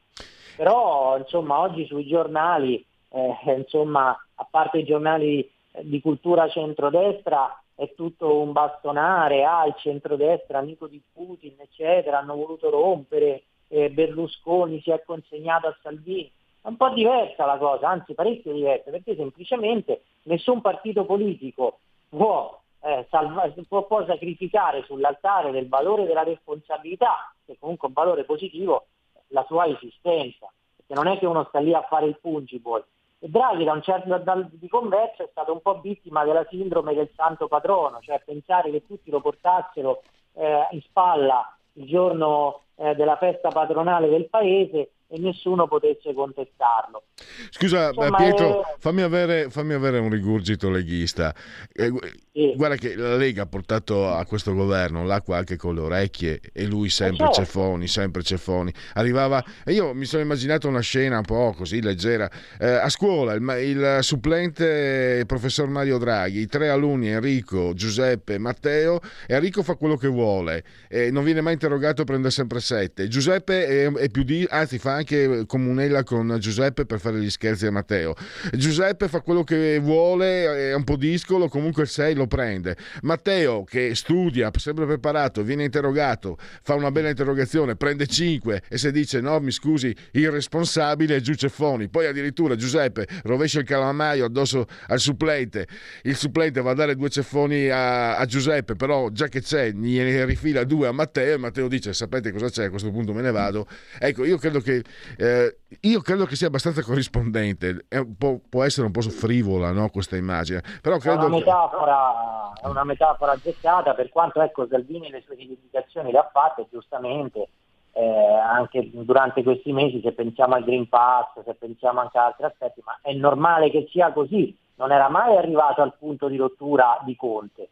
[0.55, 5.49] Però insomma oggi sui giornali, eh, insomma, a parte i giornali
[5.81, 12.35] di cultura centrodestra, è tutto un bastonare, ah il centrodestra, amico di Putin, eccetera, hanno
[12.35, 16.31] voluto rompere, eh, Berlusconi si è consegnato a Salvini.
[16.61, 21.79] È un po' diversa la cosa, anzi parecchio diversa, perché semplicemente nessun partito politico
[22.09, 28.03] può, eh, salva- può, può sacrificare sull'altare del valore della responsabilità, che comunque è un
[28.03, 28.87] valore positivo,
[29.27, 30.51] la sua esistenza.
[30.75, 32.85] Perché non è che uno sta lì a fare il pungibol, e
[33.27, 37.09] Draghi da un certo, da, di converso è stato un po' vittima della sindrome del
[37.15, 40.01] santo patrono, cioè pensare che tutti lo portassero
[40.33, 47.03] eh, in spalla il giorno eh, della festa patronale del paese e nessuno potesse contestarlo.
[47.49, 48.75] Scusa Insomma, Pietro, è...
[48.79, 51.33] fammi, avere, fammi, avere, un rigurgito leghista.
[51.71, 51.91] Eh,
[52.31, 52.53] sì.
[52.55, 56.65] Guarda che la Lega ha portato a questo governo l'acqua anche con le orecchie e
[56.65, 57.41] lui sempre certo.
[57.41, 58.73] ceffoni, sempre ceffoni.
[58.93, 62.29] Arrivava e io mi sono immaginato una scena un po' così leggera.
[62.59, 68.37] Eh, a scuola il, il supplente il professor Mario Draghi, i tre alunni Enrico, Giuseppe,
[68.37, 73.07] Matteo Enrico fa quello che vuole, eh, non viene mai interrogato, prende sempre sette.
[73.07, 77.65] Giuseppe è, è più di, anzi fa anche comunella con Giuseppe per fare gli scherzi
[77.65, 78.15] a Matteo.
[78.53, 82.75] Giuseppe fa quello che vuole, è un po' discolo, comunque il 6 lo prende.
[83.01, 88.91] Matteo che studia, sempre preparato, viene interrogato, fa una bella interrogazione, prende 5 e se
[88.91, 91.89] dice no, mi scusi, irresponsabile, giù ceffoni.
[91.89, 95.67] Poi addirittura Giuseppe rovescia il calamaio addosso al supplente,
[96.03, 100.25] il supplente va a dare due ceffoni a, a Giuseppe, però già che c'è, ne
[100.25, 103.31] rifila due a Matteo e Matteo dice sapete cosa c'è, a questo punto me ne
[103.31, 103.67] vado.
[103.99, 104.83] Ecco, io credo che
[105.17, 107.85] eh, io credo che sia abbastanza corrispondente,
[108.17, 111.23] può essere un po' frivola no, questa immagine, però credo...
[111.23, 116.19] È una metafora, è una metafora azzeccata, per quanto ecco, Salvini le sue rivendicazioni le
[116.19, 117.49] ha fatte giustamente,
[117.93, 122.45] eh, anche durante questi mesi, se pensiamo al Green Pass, se pensiamo anche ad altri
[122.45, 126.99] aspetti, ma è normale che sia così, non era mai arrivato al punto di rottura
[127.05, 127.69] di Conte.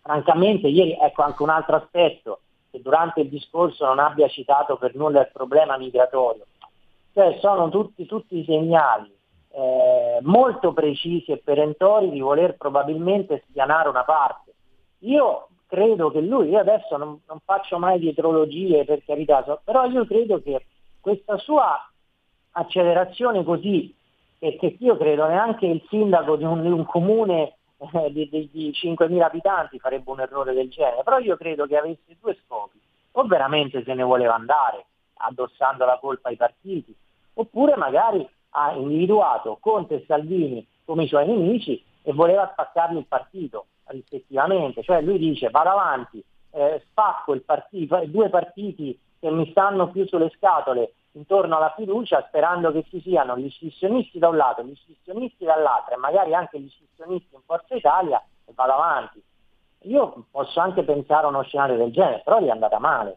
[0.00, 2.40] Francamente, ieri, ecco anche un altro aspetto,
[2.72, 6.46] che durante il discorso non abbia citato per nulla il problema migratorio.
[7.12, 9.14] Cioè sono tutti, tutti segnali
[9.50, 14.54] eh, molto precisi e perentori di voler probabilmente spianare una parte.
[15.00, 19.84] Io credo che lui, io adesso non, non faccio mai dietrologie per carità, so, però
[19.84, 20.64] io credo che
[21.00, 21.78] questa sua
[22.52, 23.94] accelerazione così,
[24.44, 27.58] e che io credo neanche il sindaco di un, di un comune
[27.92, 31.76] eh, di, di, di 5.000 abitanti farebbe un errore del genere, però io credo che
[31.76, 32.80] avesse due scopi,
[33.12, 36.94] o veramente se ne voleva andare addossando la colpa ai partiti,
[37.34, 43.06] oppure magari ha individuato Conte e Salvini come i suoi nemici e voleva spaccargli il
[43.06, 49.90] partito rispettivamente, cioè lui dice vado avanti, eh, spacco partito, due partiti che mi stanno
[49.90, 54.62] più sulle scatole intorno alla fiducia sperando che ci siano gli scissionisti da un lato,
[54.62, 59.22] gli scissionisti dall'altro e magari anche gli scissionisti in Forza Italia e vado avanti.
[59.86, 63.16] Io posso anche pensare a uno scenario del genere, però gli è andata male.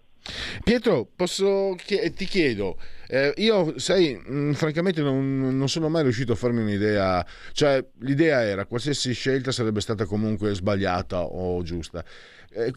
[0.64, 2.78] Pietro, posso, ti chiedo,
[3.08, 7.86] eh, io sai, mh, mm, francamente non, non, sono mai riuscito a farmi un'idea, cioè
[8.00, 12.04] l'idea era qualsiasi scelta sarebbe stata comunque sbagliata o giusta.
[12.50, 12.74] Eh,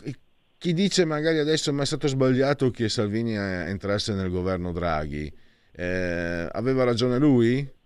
[0.59, 5.33] chi dice magari adesso ma è stato sbagliato che Salvini entrasse nel governo Draghi,
[5.73, 7.77] eh, aveva ragione lui?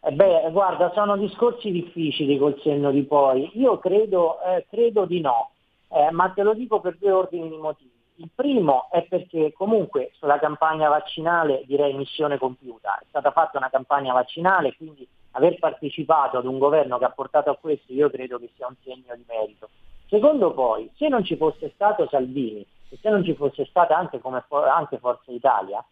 [0.00, 3.50] Eh beh, guarda, sono discorsi difficili col senno di poi.
[3.54, 5.50] Io credo, eh, credo di no,
[5.88, 7.90] eh, ma te lo dico per due ordini di motivi.
[8.18, 13.68] Il primo è perché comunque sulla campagna vaccinale direi missione compiuta, è stata fatta una
[13.68, 18.38] campagna vaccinale, quindi aver partecipato ad un governo che ha portato a questo io credo
[18.38, 19.68] che sia un segno di merito.
[20.08, 24.20] Secondo poi, se non ci fosse stato Salvini e se non ci fosse stata anche,
[24.20, 25.84] come, anche Forza Italia,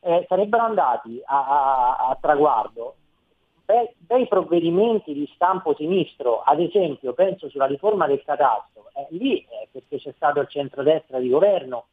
[0.00, 2.94] eh, sarebbero andati a, a, a traguardo
[3.66, 9.38] bei, bei, provvedimenti di stampo sinistro, ad esempio penso sulla riforma del catasto, eh, lì
[9.40, 11.86] eh, perché c'è stato il centrodestra di governo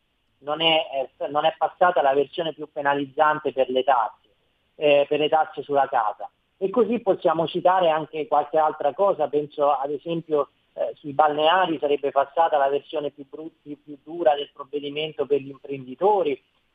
[0.43, 4.30] non è, non è passata la versione più penalizzante per le tasse,
[4.76, 6.30] eh, per le tasse sulla casa.
[6.57, 12.11] E così possiamo citare anche qualche altra cosa, penso ad esempio eh, sui balneari sarebbe
[12.11, 16.32] passata la versione più, brutti, più dura del provvedimento per gli imprenditori.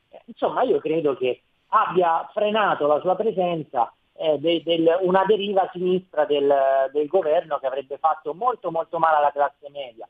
[0.09, 5.69] Eh, insomma, io credo che abbia frenato la sua presenza eh, de, del, una deriva
[5.71, 6.53] sinistra del,
[6.91, 10.07] del, governo che avrebbe fatto molto molto male alla classe media.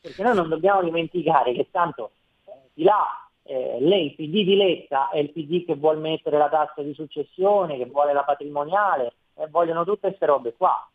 [0.00, 2.12] Perché noi non dobbiamo dimenticare che tanto
[2.46, 6.38] eh, di là eh, lei, il PD di Letta è il PD che vuole mettere
[6.38, 10.88] la tassa di successione, che vuole la patrimoniale, e vogliono tutte queste robe qua.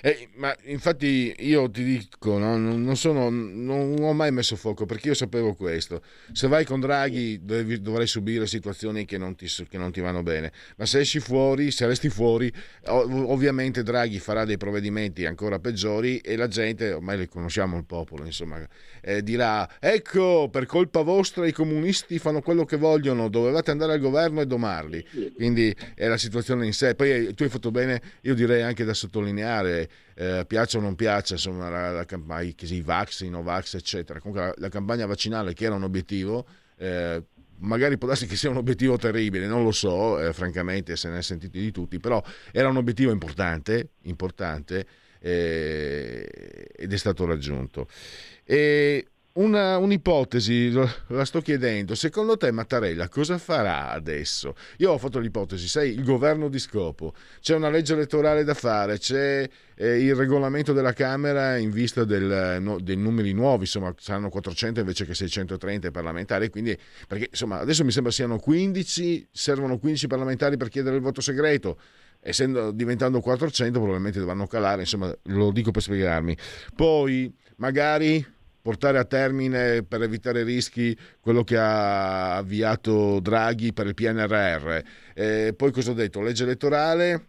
[0.00, 5.08] Eh, ma infatti io ti dico, no, non, sono, non, ho mai messo fuoco perché
[5.08, 6.02] io sapevo questo.
[6.32, 10.22] Se vai con Draghi devi, dovrai subire situazioni che non, ti, che non, ti, vanno
[10.22, 12.52] bene, ma se esci fuori, se resti fuori,
[12.86, 18.24] ovviamente Draghi farà dei provvedimenti ancora peggiori e la gente, ormai le conosciamo il popolo,
[18.24, 18.66] insomma,
[19.00, 24.00] eh, dirà ecco, per colpa vostra i comunisti fanno quello che vogliono, dovevate andare al
[24.00, 25.04] governo e domarli.
[25.34, 26.94] Quindi è la situazione in sé.
[26.94, 30.94] Poi eh, tu hai fatto bene, io direi anche da sottolineare eh, piaccia o non
[30.94, 34.20] piaccia, insomma, la, la campagna, i Vax, i Novax, eccetera.
[34.20, 36.46] Comunque la, la, campagna vaccinale che era un obiettivo,
[36.76, 37.22] eh,
[37.58, 41.18] magari può darsi che sia un obiettivo terribile, non lo so, eh, francamente se ne
[41.18, 44.86] è sentiti di tutti, però era un obiettivo importante, importante
[45.20, 47.88] eh, ed è stato raggiunto.
[48.44, 54.54] E una, un'ipotesi, la sto chiedendo, secondo te Mattarella cosa farà adesso?
[54.78, 58.98] Io ho fatto l'ipotesi, sai, il governo di scopo, c'è una legge elettorale da fare,
[58.98, 64.28] c'è eh, il regolamento della Camera in vista del, no, dei numeri nuovi, insomma saranno
[64.28, 66.76] 400 invece che 630 parlamentari, quindi
[67.06, 71.78] perché insomma adesso mi sembra siano 15, servono 15 parlamentari per chiedere il voto segreto,
[72.20, 76.36] essendo diventando 400 probabilmente dovranno calare, insomma lo dico per spiegarmi.
[76.74, 78.31] Poi magari
[78.62, 84.78] portare a termine per evitare rischi quello che ha avviato Draghi per il PNRR.
[85.14, 86.22] Eh, poi cosa ho detto?
[86.22, 87.26] Legge elettorale,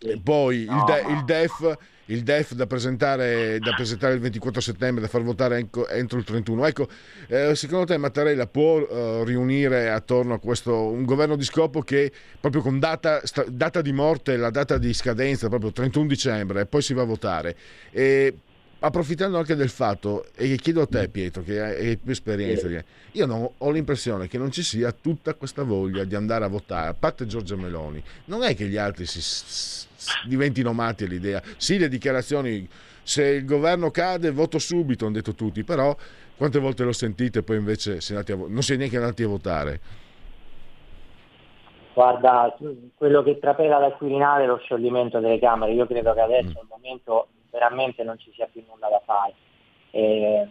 [0.00, 0.76] e poi no.
[0.76, 5.22] il, de- il, DEF, il, DEF, da presentare, da presentare, il 24 settembre, da far
[5.22, 6.66] votare entro il 31.
[6.66, 6.88] Ecco,
[7.26, 12.12] eh, secondo te Mattarella può uh, riunire attorno a questo un governo di scopo che
[12.40, 16.66] proprio con data, sta, data di morte, la data di scadenza, proprio 31 dicembre, e
[16.66, 17.56] poi si va a votare.
[17.90, 18.34] E
[18.80, 22.68] approfittando anche del fatto, e chiedo a te Pietro che hai più esperienza,
[23.12, 26.88] io non, ho l'impressione che non ci sia tutta questa voglia di andare a votare,
[26.88, 29.86] a parte Giorgia Meloni, non è che gli altri si, si
[30.26, 32.68] diventino matti all'idea, sì le dichiarazioni,
[33.02, 35.96] se il governo cade voto subito, hanno detto tutti, però
[36.36, 39.80] quante volte lo sentite poi invece a, non si è neanche andati a votare?
[41.94, 42.56] Guarda,
[42.94, 46.56] quello che trapela dal Quirinale è lo scioglimento delle Camere, io credo che adesso mm.
[46.56, 49.34] è il momento veramente non ci sia più nulla da fare.
[49.90, 50.48] Eh,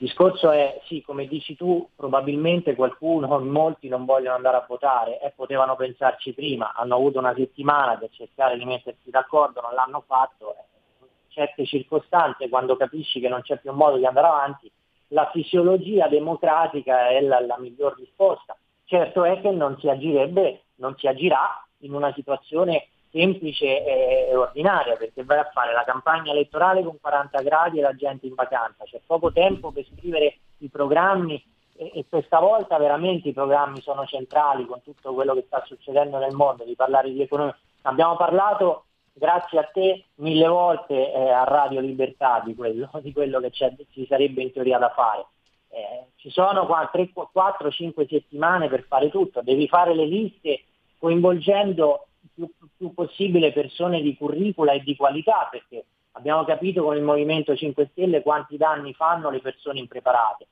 [0.00, 5.20] il discorso è, sì, come dici tu, probabilmente qualcuno, molti non vogliono andare a votare
[5.20, 10.04] e potevano pensarci prima, hanno avuto una settimana per cercare di mettersi d'accordo, non l'hanno
[10.06, 10.54] fatto.
[11.00, 14.70] In certe circostanze, quando capisci che non c'è più modo di andare avanti,
[15.08, 18.56] la fisiologia democratica è la, la miglior risposta.
[18.84, 24.96] Certo è che non si agirebbe, non si agirà in una situazione semplice e ordinaria,
[24.96, 28.84] perché vai a fare la campagna elettorale con 40 gradi e la gente in vacanza,
[28.84, 31.42] c'è poco tempo per scrivere i programmi
[31.76, 36.18] e, e questa volta veramente i programmi sono centrali con tutto quello che sta succedendo
[36.18, 37.56] nel mondo, di parlare di economia.
[37.82, 43.40] Abbiamo parlato grazie a te mille volte eh, a Radio Libertà di quello, di quello
[43.40, 45.26] che ci sarebbe in teoria da fare.
[45.70, 50.62] Eh, ci sono 4-5 settimane per fare tutto, devi fare le liste
[50.98, 52.07] coinvolgendo
[52.38, 57.56] più, più possibile persone di curricula e di qualità, perché abbiamo capito con il Movimento
[57.56, 60.46] 5 Stelle quanti danni fanno le persone impreparate.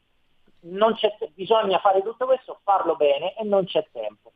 [1.35, 4.33] bisogna fare tutto questo, farlo bene e non c'è tempo.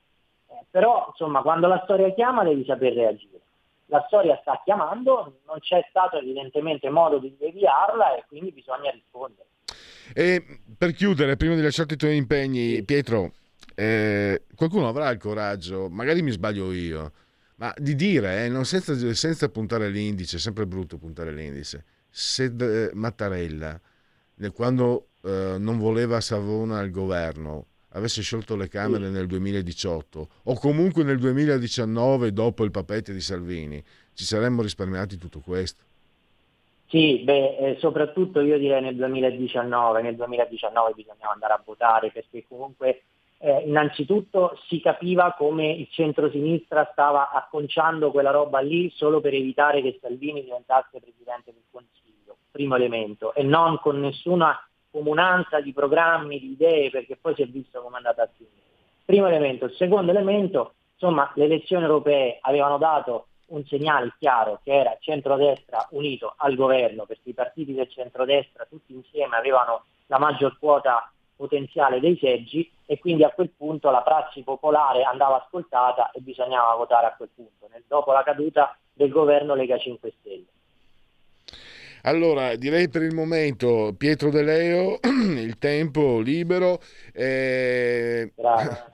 [0.49, 3.41] Eh, però insomma quando la storia chiama devi saper reagire.
[3.87, 9.49] La storia sta chiamando, non c'è stato evidentemente modo di deviarla e quindi bisogna rispondere.
[10.15, 10.45] E
[10.79, 13.33] per chiudere, prima di lasciarti i tuoi impegni, Pietro,
[13.75, 17.11] eh, qualcuno avrà il coraggio, magari mi sbaglio io,
[17.61, 22.51] ma di dire, eh, non senza, senza, puntare l'indice, è sempre brutto puntare l'indice, se
[22.59, 23.79] eh, Mattarella,
[24.55, 29.13] quando eh, non voleva Savona al governo, avesse sciolto le Camere sì.
[29.13, 33.83] nel 2018 o comunque nel 2019 dopo il papete di Salvini,
[34.15, 35.83] ci saremmo risparmiati tutto questo.
[36.87, 42.43] Sì, beh, eh, soprattutto io direi nel 2019, nel 2019 bisognava andare a votare perché
[42.49, 43.03] comunque
[43.43, 49.81] eh, innanzitutto si capiva come il centro-sinistra stava acconciando quella roba lì solo per evitare
[49.81, 56.39] che Salvini diventasse Presidente del Consiglio, primo elemento, e non con nessuna comunanza di programmi,
[56.39, 58.57] di idee, perché poi si è visto come è andata a finire.
[59.07, 59.65] Primo elemento.
[59.65, 65.89] Il secondo elemento, insomma, le elezioni europee avevano dato un segnale chiaro che era centrodestra
[65.93, 71.11] unito al governo, perché i partiti del centrodestra tutti insieme avevano la maggior quota
[71.41, 76.75] potenziale dei seggi e quindi a quel punto la prassi popolare andava ascoltata e bisognava
[76.75, 80.45] votare a quel punto, dopo la caduta del governo Lega 5 Stelle.
[82.03, 86.79] Allora, direi per il momento Pietro De Leo, il tempo libero.
[87.13, 88.33] Eh...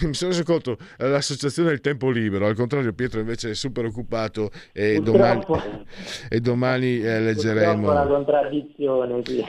[0.00, 4.50] Mi sono reso conto, l'associazione del tempo libero, al contrario Pietro invece è super occupato
[4.72, 5.44] e domani,
[6.30, 7.92] e domani eh, leggeremo...
[7.92, 9.44] la contraddizione, sì.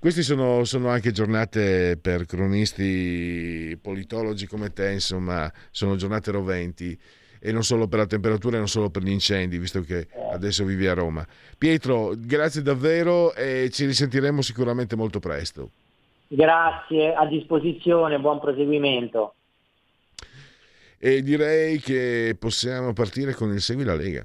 [0.00, 6.96] Queste sono, sono, anche giornate per cronisti politologi come te, insomma, sono giornate roventi
[7.40, 10.64] e non solo per la temperatura e non solo per gli incendi, visto che adesso
[10.64, 11.26] vivi a Roma.
[11.56, 15.70] Pietro, grazie davvero e ci risentiremo sicuramente molto presto.
[16.28, 19.34] Grazie, a disposizione, buon proseguimento.
[20.96, 24.24] E direi che possiamo partire con il Segui la Lega.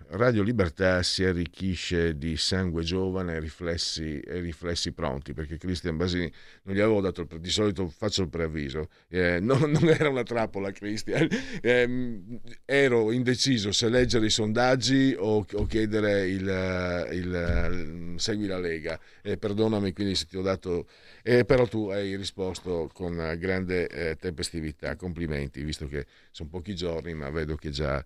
[0.13, 6.29] Radio Libertà si arricchisce di sangue giovane e riflessi, e riflessi pronti, perché Cristian Basini
[6.63, 10.23] non gli avevo dato il di solito faccio il preavviso, eh, non, non, era una
[10.23, 11.29] trappola Cristian,
[11.61, 12.21] eh,
[12.65, 19.37] ero indeciso se leggere i sondaggi o, o chiedere il, il, segui la Lega, eh,
[19.37, 20.89] perdonami quindi se ti ho dato,
[21.23, 27.13] eh, però tu hai risposto con grande eh, tempestività, complimenti, visto che sono pochi giorni
[27.13, 28.03] ma vedo che già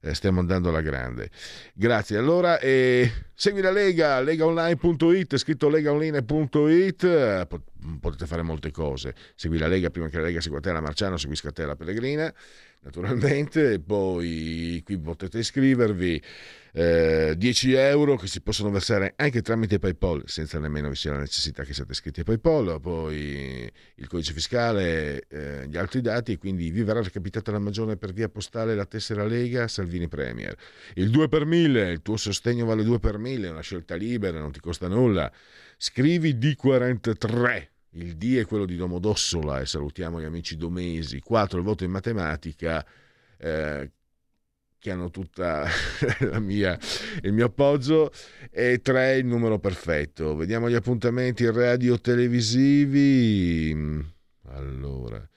[0.00, 1.30] eh, stiamo andando alla grande.
[1.74, 2.16] Grazie.
[2.16, 7.46] Allora, eh, segui la Lega, legaonline.it, scritto legaonline.it, eh,
[8.00, 9.14] potete fare molte cose.
[9.34, 12.32] Segui la Lega prima che la Lega segua te la Marciano, segui te la Pellegrina,
[12.80, 16.22] naturalmente, poi qui potete iscrivervi
[16.72, 21.18] eh, 10 euro che si possono versare anche tramite PayPal senza nemmeno vi sia la
[21.18, 26.70] necessità che siate iscritti a PayPal, poi il codice fiscale, eh, gli altri dati quindi
[26.70, 30.56] vi verrà recapitata la magione per via postale la tessera Lega Salvini Premier.
[30.94, 34.38] Il 2 per 1000, il tuo sostegno vale 2 per 1000, è una scelta libera,
[34.38, 35.30] non ti costa nulla.
[35.76, 41.64] Scrivi D43 il D è quello di Domodossola e salutiamo gli amici domesi, 4 il
[41.64, 42.84] voto in matematica,
[43.38, 43.90] eh,
[44.78, 45.66] che hanno tutta
[46.38, 46.78] mia,
[47.22, 48.12] il mio appoggio
[48.50, 50.36] e 3 il numero perfetto.
[50.36, 53.76] Vediamo gli appuntamenti radio televisivi.
[54.50, 55.28] Allora,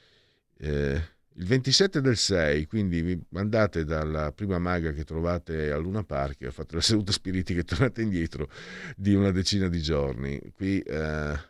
[0.57, 1.01] eh,
[1.35, 6.49] il 27 del 6, quindi vi mandate dalla prima maga che trovate a Luna Park,
[6.49, 8.49] fate la seduta spiritica e tornate indietro
[8.95, 10.39] di una decina di giorni.
[10.53, 11.49] Qui eh,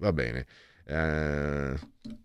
[0.00, 0.44] va bene.
[0.84, 1.74] Eh,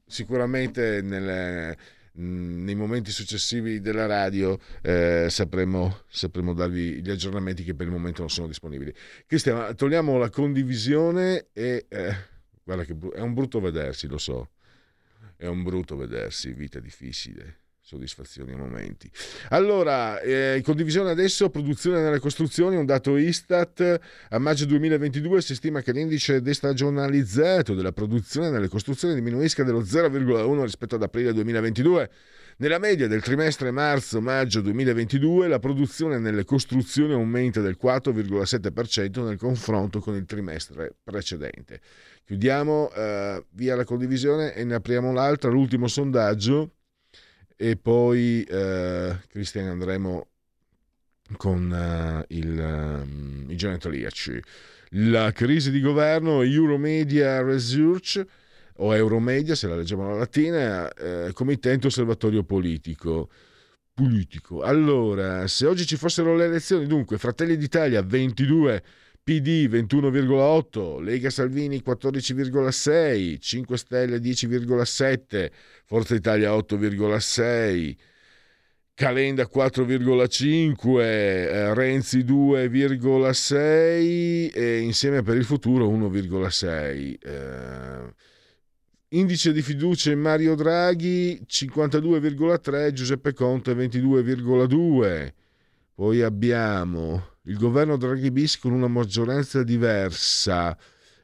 [0.08, 1.78] sicuramente nelle
[2.18, 7.92] Mm, nei momenti successivi della radio eh, sapremo, sapremo, darvi gli aggiornamenti che per il
[7.92, 8.94] momento non sono disponibili.
[9.26, 12.16] Cristian, togliamo la condivisione e eh,
[12.64, 14.52] guarda che è un brutto vedersi, lo so,
[15.36, 19.08] è un brutto vedersi, vita difficile soddisfazioni a momenti.
[19.50, 25.54] Allora, eh, in condivisione adesso, produzione nelle costruzioni, un dato Istat, a maggio 2022 si
[25.54, 32.10] stima che l'indice destagionalizzato della produzione nelle costruzioni diminuisca dello 0,1 rispetto ad aprile 2022.
[32.58, 40.00] Nella media del trimestre marzo-maggio 2022 la produzione nelle costruzioni aumenta del 4,7% nel confronto
[40.00, 41.82] con il trimestre precedente.
[42.26, 46.75] Chiudiamo eh, via la condivisione e ne apriamo l'altra, l'ultimo sondaggio
[47.56, 50.28] e poi eh, Cristian andremo
[51.38, 54.40] con uh, il, um, i genetriaci.
[54.98, 58.24] La crisi di governo Euromedia Research
[58.78, 63.30] o Euromedia, se la leggiamo alla latina, eh, committente osservatorio politico.
[63.94, 64.62] Politico.
[64.62, 68.84] Allora, se oggi ci fossero le elezioni, dunque Fratelli d'Italia 22
[69.26, 75.52] PD 21,8, Lega Salvini 14,6, 5 Stelle 10,7,
[75.84, 77.96] Forza Italia 8,6,
[78.94, 87.18] Calenda 4,5, eh, Renzi 2,6 e insieme per il futuro 1,6.
[87.20, 88.14] Eh,
[89.08, 95.34] indice di fiducia in Mario Draghi 52,3, Giuseppe Conte 22,2.
[95.96, 100.78] Poi abbiamo il governo Draghi bis con una maggioranza diversa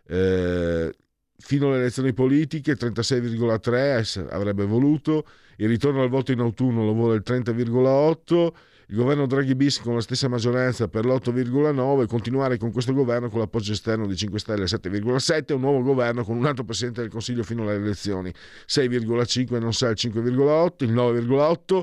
[0.07, 0.93] eh,
[1.37, 5.25] fino alle elezioni politiche 36,3 avrebbe voluto.
[5.57, 8.49] Il ritorno al voto in autunno lo vuole il 30,8
[8.91, 13.39] il governo Draghi bis con la stessa maggioranza per l'8,9, continuare con questo governo con
[13.39, 17.09] l'appoggio esterno di 5 Stelle al 7,7, un nuovo governo con un altro Presidente del
[17.09, 18.33] Consiglio fino alle elezioni
[18.67, 21.81] 6,5 non sa il 5,8, il 9,8.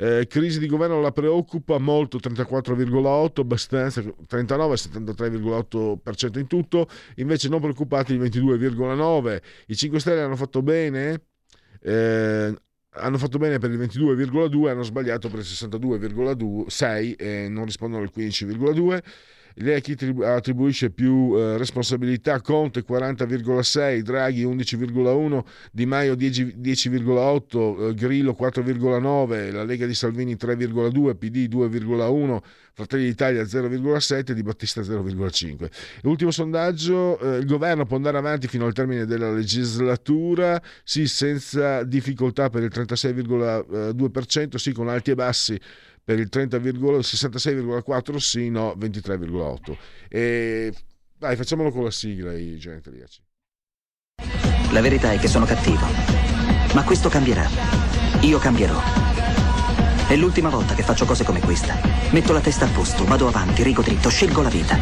[0.00, 7.60] Eh, crisi di governo la preoccupa molto 34,8, abbastanza 39, 73,8% in tutto, invece non
[7.60, 9.40] preoccupati il 22,9.
[9.66, 11.22] I 5 Stelle hanno fatto bene,
[11.80, 12.52] eh,
[12.98, 18.10] hanno fatto bene per il 22,2, hanno sbagliato per il 62,6 e non rispondono al
[18.14, 19.00] 15,2
[19.60, 27.88] lei a chi attribuisce più eh, responsabilità Conte 40,6, Draghi 11,1, Di Maio 10, 10,8,
[27.88, 32.38] eh, Grillo 4,9, la Lega di Salvini 3,2, PD 2,1,
[32.72, 35.68] Fratelli d'Italia 0,7, Di Battista 0,5.
[36.02, 41.82] L'ultimo sondaggio, eh, il governo può andare avanti fino al termine della legislatura, sì senza
[41.82, 45.60] difficoltà per il 36,2%, sì con alti e bassi
[46.08, 49.76] per il 30,66,4 sì, no 23,8.
[50.08, 50.72] E
[51.18, 53.22] dai, facciamolo con la sigla i genetriaci.
[54.70, 55.84] La verità è che sono cattivo,
[56.72, 57.46] ma questo cambierà.
[58.22, 58.80] Io cambierò.
[60.08, 61.78] È l'ultima volta che faccio cose come questa.
[62.12, 64.78] Metto la testa a posto, vado avanti, rigo dritto, scelgo la vita.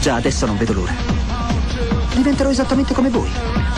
[0.00, 0.94] Già adesso non vedo l'ora.
[2.14, 3.77] Diventerò esattamente come voi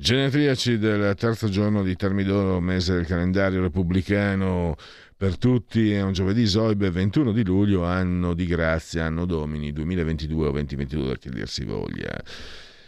[0.00, 4.74] Genetriaci del terzo giorno di Termidoro, mese del calendario repubblicano
[5.14, 10.48] per tutti, è un giovedì Zoibe 21 di luglio, anno di grazia, anno domini 2022
[10.48, 12.18] o 2022 che dir si voglia.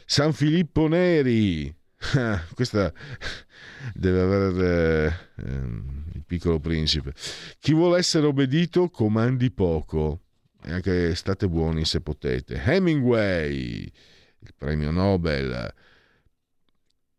[0.06, 1.70] San Filippo Neri,
[2.54, 2.90] questa
[3.92, 5.50] deve avere eh,
[6.14, 7.12] il piccolo principe.
[7.58, 10.20] Chi vuole essere obbedito comandi poco,
[10.64, 12.58] e anche state buoni se potete.
[12.64, 15.74] Hemingway, il premio Nobel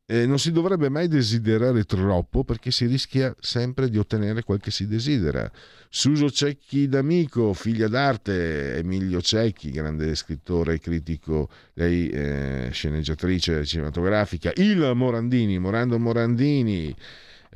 [0.06, 4.72] eh, non si dovrebbe mai desiderare troppo perché si rischia sempre di ottenere quel che
[4.72, 5.49] si desidera.
[5.89, 14.51] Suso Cecchi d'Amico, figlia d'arte, Emilio Cecchi, grande scrittore e critico, lei eh, sceneggiatrice cinematografica,
[14.56, 16.93] il Morandini, Morando Morandini,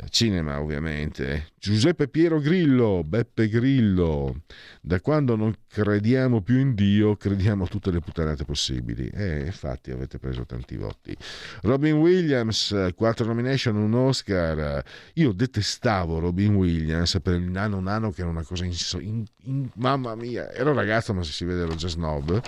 [0.10, 1.50] cinema ovviamente.
[1.60, 4.42] Giuseppe Piero Grillo, Beppe Grillo.
[4.82, 9.10] Da quando non crediamo più in Dio, crediamo a tutte le puttanate possibili.
[9.10, 11.16] E infatti avete preso tanti voti.
[11.62, 14.84] Robin Williams, quattro nomination, un Oscar.
[15.14, 19.70] Io detestavo Robin Williams per il nano nano che era una cosa in, in, in
[19.76, 20.52] mamma mia.
[20.52, 22.42] Ero ragazzo ma se si vede ero già snob.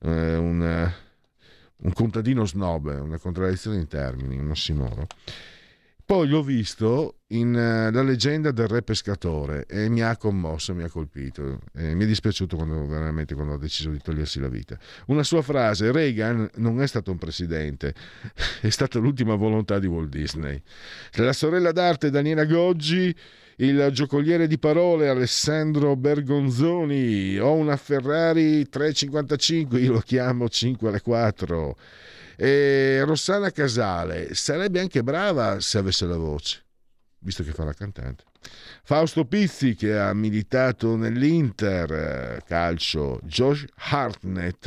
[0.00, 0.92] Eh, un,
[1.76, 5.06] un contadino snob, una contraddizione in termini, un ossimoro.
[6.06, 10.82] Poi l'ho visto in uh, La leggenda del re pescatore e mi ha commosso, mi
[10.82, 11.60] ha colpito.
[11.74, 14.78] E mi è dispiaciuto quando, veramente quando ha deciso di togliersi la vita.
[15.06, 17.94] Una sua frase, Reagan non è stato un presidente,
[18.60, 20.60] è stata l'ultima volontà di Walt Disney.
[21.14, 23.14] La sorella d'arte Daniela Goggi,
[23.56, 31.00] il giocoliere di parole Alessandro Bergonzoni, ho una Ferrari 355, io lo chiamo 5 alle
[31.00, 31.76] 4
[32.36, 36.62] e Rossana Casale sarebbe anche brava se avesse la voce,
[37.18, 38.24] visto che fa la cantante.
[38.82, 44.66] Fausto Pizzi che ha militato nell'Inter eh, calcio, Josh Hartnett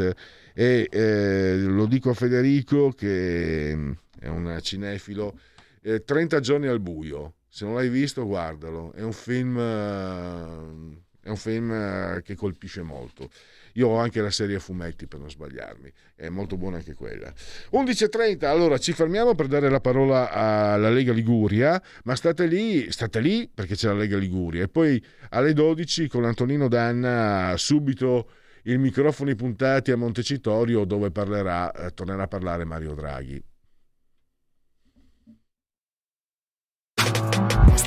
[0.53, 5.39] e eh, lo dico a Federico che mm, è un cinefilo,
[5.81, 11.29] eh, 30 giorni al buio, se non l'hai visto guardalo, è un film, eh, è
[11.29, 13.29] un film eh, che colpisce molto.
[13.77, 17.31] Io ho anche la serie a fumetti per non sbagliarmi, è molto buona anche quella.
[17.71, 23.19] 11.30, allora ci fermiamo per dare la parola alla Lega Liguria, ma state lì, state
[23.19, 28.29] lì perché c'è la Lega Liguria e poi alle 12 con Antonino Danna subito
[28.63, 33.41] i microfoni puntati a Montecitorio dove parlerà, eh, tornerà a parlare Mario Draghi.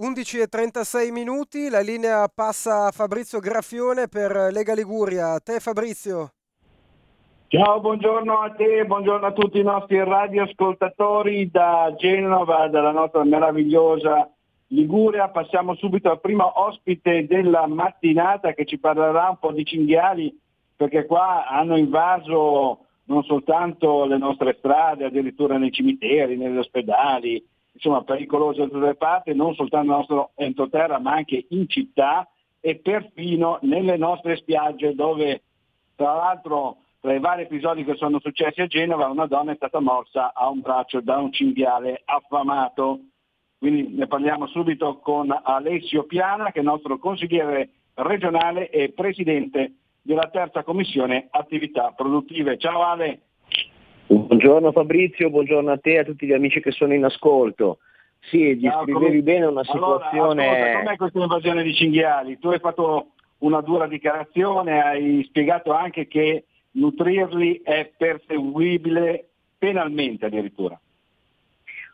[0.00, 5.32] 11 e 36 minuti, la linea passa a Fabrizio Graffione per Lega Liguria.
[5.32, 6.34] A te Fabrizio.
[7.48, 14.30] Ciao, buongiorno a te, buongiorno a tutti i nostri radioascoltatori da Genova, dalla nostra meravigliosa
[14.68, 15.30] Liguria.
[15.30, 20.32] Passiamo subito al primo ospite della mattinata che ci parlerà un po' di cinghiali,
[20.76, 27.44] perché qua hanno invaso non soltanto le nostre strade, addirittura nei cimiteri, negli ospedali,
[27.78, 32.28] insomma, pericolose da tutte le parti, non soltanto nel nostro entroterra ma anche in città
[32.60, 35.42] e perfino nelle nostre spiagge dove
[35.94, 39.80] tra l'altro tra i vari episodi che sono successi a Genova una donna è stata
[39.80, 43.00] morsa a un braccio da un cinghiale affamato.
[43.56, 49.74] Quindi ne parliamo subito con Alessio Piana che è il nostro consigliere regionale e presidente
[50.02, 52.58] della terza commissione attività produttive.
[52.58, 53.27] Ciao Ale.
[54.10, 57.80] Buongiorno Fabrizio, buongiorno a te e a tutti gli amici che sono in ascolto.
[58.20, 60.48] Sì, descrivevi bene una situazione...
[60.48, 62.38] Allora, ascolta, com'è questa invasione di cinghiali?
[62.38, 69.28] Tu hai fatto una dura dichiarazione, hai spiegato anche che nutrirli è perseguibile
[69.58, 70.80] penalmente addirittura.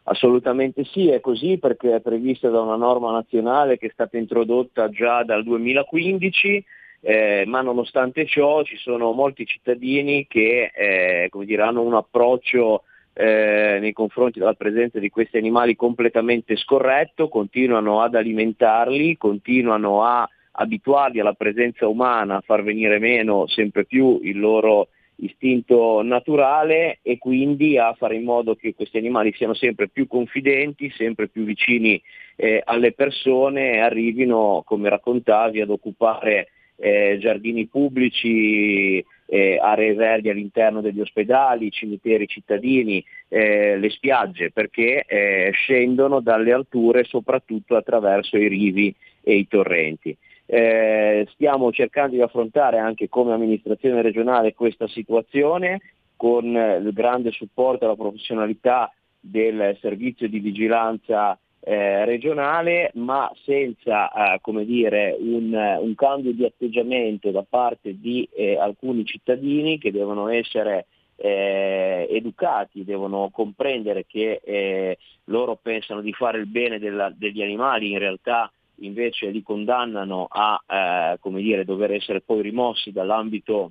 [0.04, 4.88] Assolutamente sì, è così perché è prevista da una norma nazionale che è stata introdotta
[4.88, 6.64] già dal 2015
[7.06, 13.76] eh, ma nonostante ciò ci sono molti cittadini che eh, dire, hanno un approccio eh,
[13.78, 21.20] nei confronti della presenza di questi animali completamente scorretto, continuano ad alimentarli, continuano a abituarli
[21.20, 27.76] alla presenza umana, a far venire meno sempre più il loro istinto naturale e quindi
[27.76, 32.00] a fare in modo che questi animali siano sempre più confidenti, sempre più vicini
[32.34, 40.28] eh, alle persone e arrivino, come raccontavi, ad occupare eh, giardini pubblici, eh, aree verdi
[40.28, 48.36] all'interno degli ospedali, cimiteri cittadini, eh, le spiagge, perché eh, scendono dalle alture soprattutto attraverso
[48.36, 50.16] i rivi e i torrenti.
[50.46, 55.80] Eh, stiamo cercando di affrontare anche come amministrazione regionale questa situazione
[56.16, 64.10] con il grande supporto e la professionalità del servizio di vigilanza eh, regionale, ma senza
[64.34, 69.90] eh, come dire, un, un, cambio di atteggiamento da parte di eh, alcuni cittadini che
[69.90, 70.84] devono essere
[71.16, 77.92] eh, educati, devono comprendere che eh, loro pensano di fare il bene della, degli animali,
[77.92, 83.70] in realtà invece li condannano a come dire, dover essere poi rimossi dall'ambito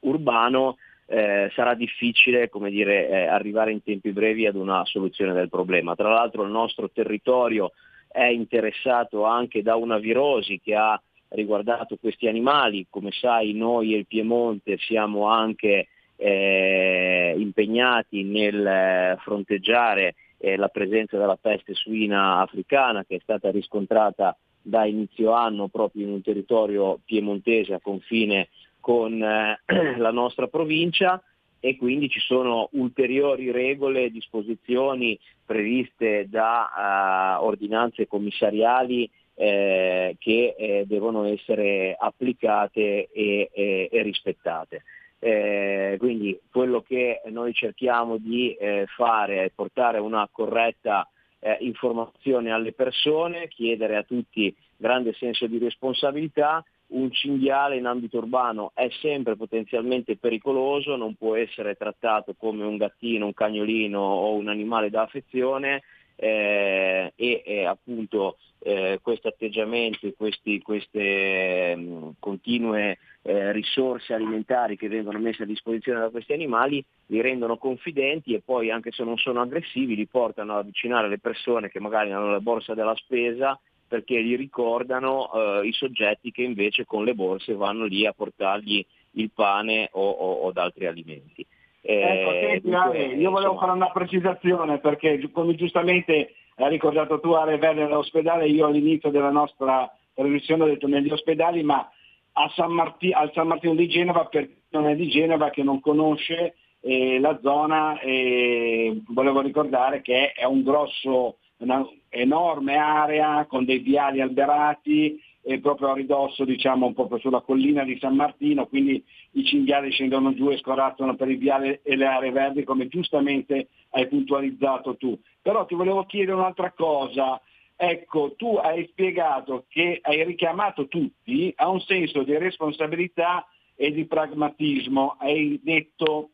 [0.00, 0.76] urbano,
[1.06, 5.94] eh, sarà difficile come dire, eh, arrivare in tempi brevi ad una soluzione del problema.
[5.94, 7.72] Tra l'altro il nostro territorio
[8.08, 11.00] è interessato anche da una virosi che ha
[11.30, 19.16] riguardato questi animali, come sai noi e il Piemonte siamo anche eh, impegnati nel eh,
[19.20, 25.68] fronteggiare eh, la presenza della peste suina africana che è stata riscontrata da inizio anno
[25.68, 28.48] proprio in un territorio piemontese a confine
[28.86, 29.58] con eh,
[29.98, 31.20] la nostra provincia
[31.58, 40.54] e quindi ci sono ulteriori regole e disposizioni previste da uh, ordinanze commissariali eh, che
[40.56, 44.84] eh, devono essere applicate e, e, e rispettate.
[45.18, 51.08] Eh, quindi quello che noi cerchiamo di eh, fare è portare una corretta
[51.40, 58.18] eh, informazione alle persone, chiedere a tutti grande senso di responsabilità un cinghiale in ambito
[58.18, 64.34] urbano è sempre potenzialmente pericoloso, non può essere trattato come un gattino, un cagnolino o
[64.34, 65.82] un animale da affezione
[66.16, 74.76] eh, e eh, appunto eh, questo atteggiamento, questi, queste mh, mm, continue eh, risorse alimentari
[74.76, 79.04] che vengono messe a disposizione da questi animali li rendono confidenti e poi anche se
[79.04, 82.94] non sono aggressivi li portano ad avvicinare le persone che magari hanno la borsa della
[82.96, 88.12] spesa perché gli ricordano eh, i soggetti che invece con le borse vanno lì a
[88.12, 91.46] portargli il pane o, o, o altri alimenti.
[91.80, 93.58] ecco, eh, senti, dunque, io volevo insomma...
[93.60, 99.30] fare una precisazione perché come giustamente hai ricordato tu a Revelli all'ospedale, io all'inizio della
[99.30, 101.88] nostra trasmissione ho detto negli ospedali, ma
[102.32, 105.62] a San Marti- al San Martino di Genova per chi non è di Genova che
[105.62, 113.46] non conosce eh, la zona, eh, volevo ricordare che è un grosso una enorme area
[113.46, 118.66] con dei viali alberati e proprio a ridosso, diciamo, proprio sulla collina di San Martino,
[118.66, 119.02] quindi
[119.32, 123.68] i cinghiali scendono giù e scorazzano per i viali e le aree verdi, come giustamente
[123.90, 125.16] hai puntualizzato tu.
[125.40, 127.40] Però ti volevo chiedere un'altra cosa.
[127.76, 133.46] Ecco, tu hai spiegato che hai richiamato tutti a un senso di responsabilità
[133.76, 135.14] e di pragmatismo.
[135.16, 136.30] Hai detto,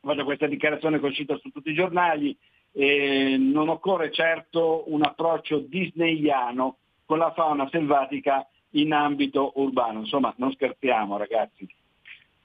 [0.00, 2.36] guarda questa dichiarazione che è uscita su tutti i giornali,
[2.76, 10.00] eh, non occorre certo un approccio disneyiano con la fauna selvatica in ambito urbano.
[10.00, 11.66] Insomma, non scherziamo ragazzi.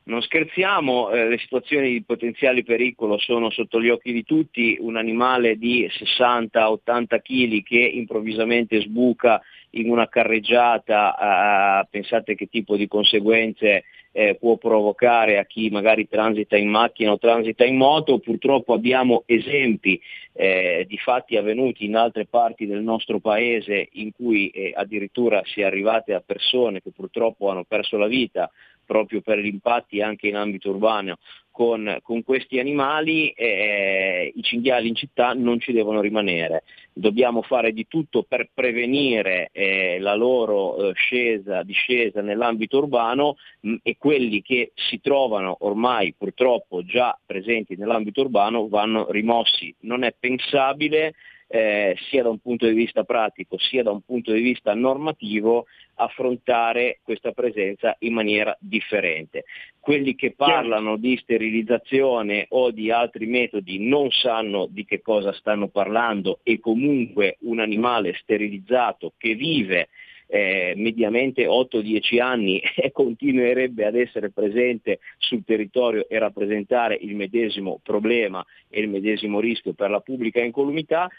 [0.04, 4.98] Non scherziamo, eh, le situazioni di potenziale pericolo sono sotto gli occhi di tutti, un
[4.98, 9.40] animale di 60-80 kg che improvvisamente sbuca
[9.72, 16.08] in una carreggiata, eh, pensate che tipo di conseguenze eh, può provocare a chi magari
[16.08, 18.20] transita in macchina o transita in moto.
[18.20, 20.00] Purtroppo abbiamo esempi
[20.34, 25.62] eh, di fatti avvenuti in altre parti del nostro paese in cui eh, addirittura si
[25.62, 28.50] è arrivate a persone che purtroppo hanno perso la vita
[28.90, 31.18] proprio per gli impatti anche in ambito urbano
[31.52, 36.64] con, con questi animali, eh, i cinghiali in città non ci devono rimanere.
[36.92, 43.76] Dobbiamo fare di tutto per prevenire eh, la loro eh, scesa, discesa nell'ambito urbano mh,
[43.84, 49.76] e quelli che si trovano ormai purtroppo già presenti nell'ambito urbano vanno rimossi.
[49.82, 51.14] Non è pensabile
[51.52, 55.66] eh, sia da un punto di vista pratico sia da un punto di vista normativo
[55.96, 59.46] affrontare questa presenza in maniera differente.
[59.80, 65.70] Quelli che parlano di sterilizzazione o di altri metodi non sanno di che cosa stanno
[65.70, 69.90] parlando e comunque un animale sterilizzato che vive
[70.32, 77.80] eh, mediamente 8-10 anni e continuerebbe ad essere presente sul territorio e rappresentare il medesimo
[77.82, 81.10] problema e il medesimo rischio per la pubblica incolumità,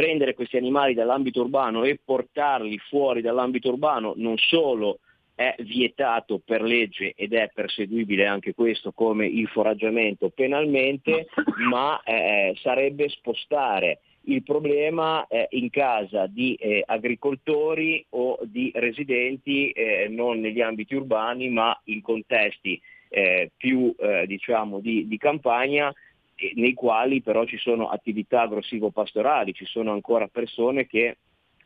[0.00, 5.00] prendere questi animali dall'ambito urbano e portarli fuori dall'ambito urbano non solo
[5.34, 11.26] è vietato per legge ed è perseguibile anche questo come il foraggiamento penalmente,
[11.68, 19.70] ma eh, sarebbe spostare il problema eh, in casa di eh, agricoltori o di residenti
[19.70, 22.80] eh, non negli ambiti urbani ma in contesti
[23.10, 25.92] eh, più eh, diciamo di, di campagna
[26.54, 31.18] nei quali però ci sono attività aggressivo-pastorali, ci sono ancora persone che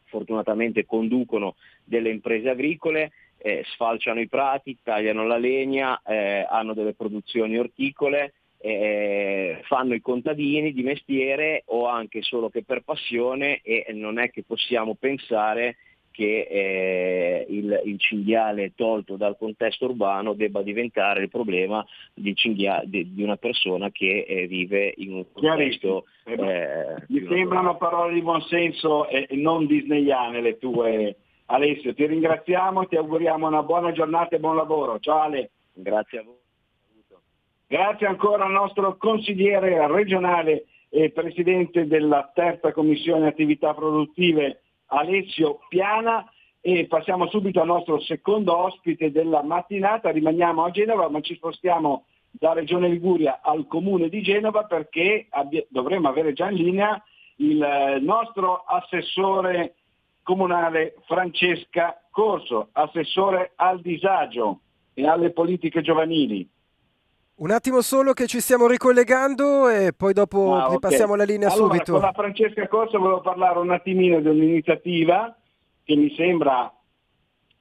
[0.05, 6.95] fortunatamente conducono delle imprese agricole, eh, sfalciano i prati, tagliano la legna, eh, hanno delle
[6.95, 13.85] produzioni orticole eh, fanno i contadini di mestiere o anche solo che per passione e
[13.93, 15.77] non è che possiamo pensare
[16.15, 21.85] che eh, il, il, cinghiale tolto dal contesto urbano debba diventare il problema
[22.15, 26.05] di, di, di una persona che eh, vive in un contesto...
[26.25, 31.17] Eh, Mi sembrano parole di buonsenso e non disneyane le tue.
[31.47, 35.01] Alessio, ti ringraziamo, ti auguriamo una buona giornata e buon lavoro.
[35.01, 35.51] Ciao Ale.
[35.73, 36.43] Grazie a voi.
[37.67, 44.61] Grazie ancora al nostro consigliere regionale e presidente della terza commissione attività produttive
[44.95, 46.28] Alessio Piana
[46.61, 52.05] e passiamo subito al nostro secondo ospite della mattinata, rimaniamo a Genova ma ci spostiamo
[52.30, 57.03] da Regione Liguria al comune di Genova perché abbi- dovremmo avere già in linea
[57.36, 59.74] il nostro assessore
[60.22, 64.61] comunale Francesca Corso, assessore al disagio
[64.95, 66.49] e alle politiche giovanili.
[67.37, 70.78] Un attimo solo che ci stiamo ricollegando e poi dopo ah, okay.
[70.78, 71.93] passiamo la linea allora, subito.
[71.93, 75.37] Con la Francesca Corso volevo parlare un attimino di un'iniziativa
[75.82, 76.72] che mi sembra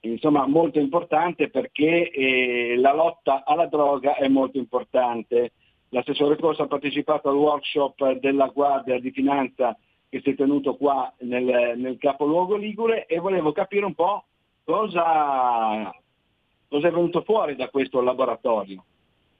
[0.01, 5.53] insomma, molto importante perché eh, la lotta alla droga è molto importante.
[5.89, 9.76] L'assessore Corso ha partecipato al workshop della Guardia di Finanza
[10.07, 14.26] che si è tenuto qua nel, nel capoluogo Ligure e volevo capire un po'
[14.63, 15.91] cosa,
[16.67, 18.84] cosa è venuto fuori da questo laboratorio.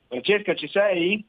[0.08, 1.26] Francesca, ci sei?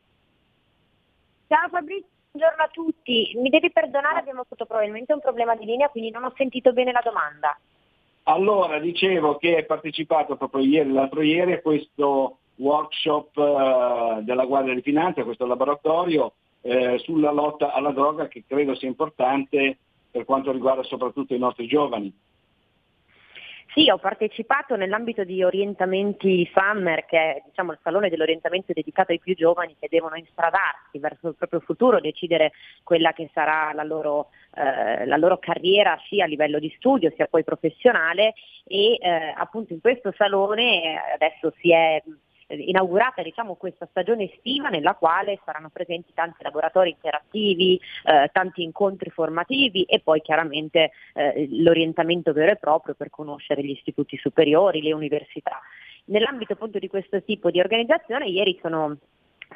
[1.47, 3.33] Ciao Fabrizio, buongiorno a tutti.
[3.37, 6.93] Mi devi perdonare, abbiamo avuto probabilmente un problema di linea, quindi non ho sentito bene
[6.93, 7.59] la domanda.
[8.25, 14.75] Allora, dicevo che hai partecipato proprio ieri, l'altro ieri, a questo workshop uh, della Guardia
[14.75, 19.77] di Finanza, a questo laboratorio eh, sulla lotta alla droga che credo sia importante
[20.11, 22.13] per quanto riguarda soprattutto i nostri giovani.
[23.75, 29.19] Sì, ho partecipato nell'ambito di Orientamenti Summer, che è diciamo, il salone dell'orientamento dedicato ai
[29.19, 32.53] più giovani che devono instradarsi verso il proprio futuro, decidere
[32.85, 37.27] quella che sarà la loro, eh, la loro carriera sia a livello di studio sia
[37.27, 38.35] poi professionale.
[38.65, 42.01] E eh, appunto in questo salone eh, adesso si è
[42.49, 49.11] inaugurata diciamo, questa stagione estiva nella quale saranno presenti tanti laboratori interattivi, eh, tanti incontri
[49.11, 54.93] formativi e poi chiaramente eh, l'orientamento vero e proprio per conoscere gli istituti superiori, le
[54.93, 55.61] università.
[56.07, 58.97] Nell'ambito appunto di questo tipo di organizzazione ieri sono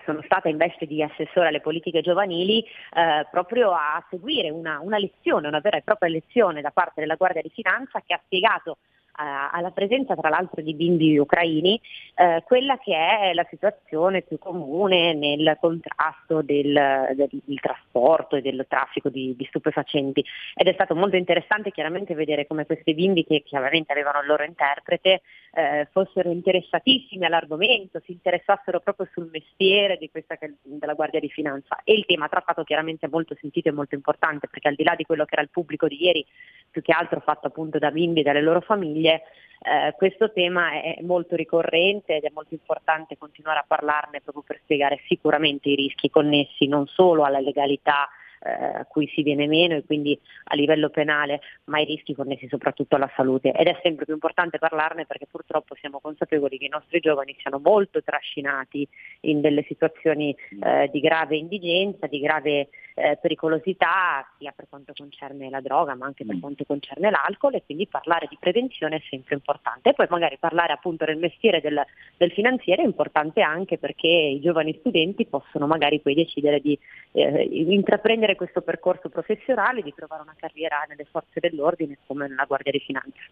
[0.04, 4.98] sono stata in veste di assessore alle politiche giovanili eh, proprio a seguire una, una,
[4.98, 8.78] lezione, una vera e propria lezione da parte della Guardia di Finanza che ha spiegato
[9.18, 11.80] alla presenza tra l'altro di bimbi ucraini,
[12.14, 18.42] eh, quella che è la situazione più comune nel contrasto del, del, del trasporto e
[18.42, 20.24] del traffico di, di, stupefacenti.
[20.54, 24.44] Ed è stato molto interessante chiaramente vedere come questi bimbi che chiaramente avevano il loro
[24.44, 25.22] interprete
[25.58, 31.80] eh, fossero interessatissimi all'argomento, si interessassero proprio sul mestiere questa, della Guardia di Finanza.
[31.82, 35.04] E il tema trattato chiaramente molto sentito e molto importante perché al di là di
[35.04, 36.24] quello che era il pubblico di ieri,
[36.70, 39.22] più che altro fatto appunto da bimbi e dalle loro famiglie,
[39.60, 44.60] eh, questo tema è molto ricorrente ed è molto importante continuare a parlarne proprio per
[44.62, 48.08] spiegare sicuramente i rischi connessi non solo alla legalità
[48.40, 48.50] eh,
[48.80, 52.96] a cui si viene meno e quindi a livello penale, ma i rischi connessi soprattutto
[52.96, 53.52] alla salute.
[53.52, 57.58] Ed è sempre più importante parlarne perché purtroppo siamo consapevoli che i nostri giovani siano
[57.58, 58.86] molto trascinati
[59.20, 65.48] in delle situazioni eh, di grave indigenza, di grave eh, pericolosità, sia per quanto concerne
[65.48, 66.40] la droga, ma anche per mm.
[66.40, 69.90] quanto concerne l'alcol e quindi parlare di prevenzione è sempre importante.
[69.90, 71.80] E poi magari parlare appunto del mestiere del,
[72.16, 76.78] del finanziere è importante anche perché i giovani studenti possono magari poi decidere di
[77.12, 82.44] eh, intraprendere intraprendere questo percorso professionale, di trovare una carriera nelle forze dell'ordine come nella
[82.44, 83.22] Guardia di Finanza.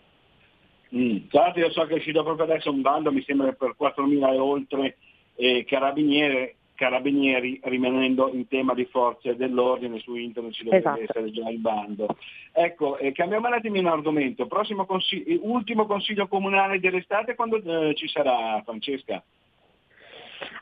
[0.94, 1.28] Mm.
[1.28, 4.32] Tra l'altro io so che è uscito proprio adesso un bando, mi sembra per 4.000
[4.32, 4.96] e oltre
[5.34, 11.00] eh, carabinieri, carabinieri, rimanendo in tema di forze dell'ordine, su internet ci dovrebbe esatto.
[11.02, 12.06] essere già il bando.
[12.52, 18.62] Ecco, eh, cambiamo un attimino argomento, consiglio, ultimo consiglio comunale dell'estate quando eh, ci sarà
[18.64, 19.22] Francesca?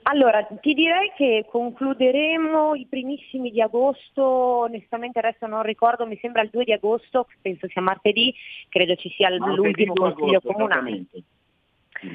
[0.02, 6.42] Allora, ti direi che concluderemo i primissimi di agosto, onestamente adesso non ricordo, mi sembra
[6.42, 8.34] il 2 di agosto, penso sia martedì,
[8.68, 11.04] credo ci sia l'ultimo consiglio comunale.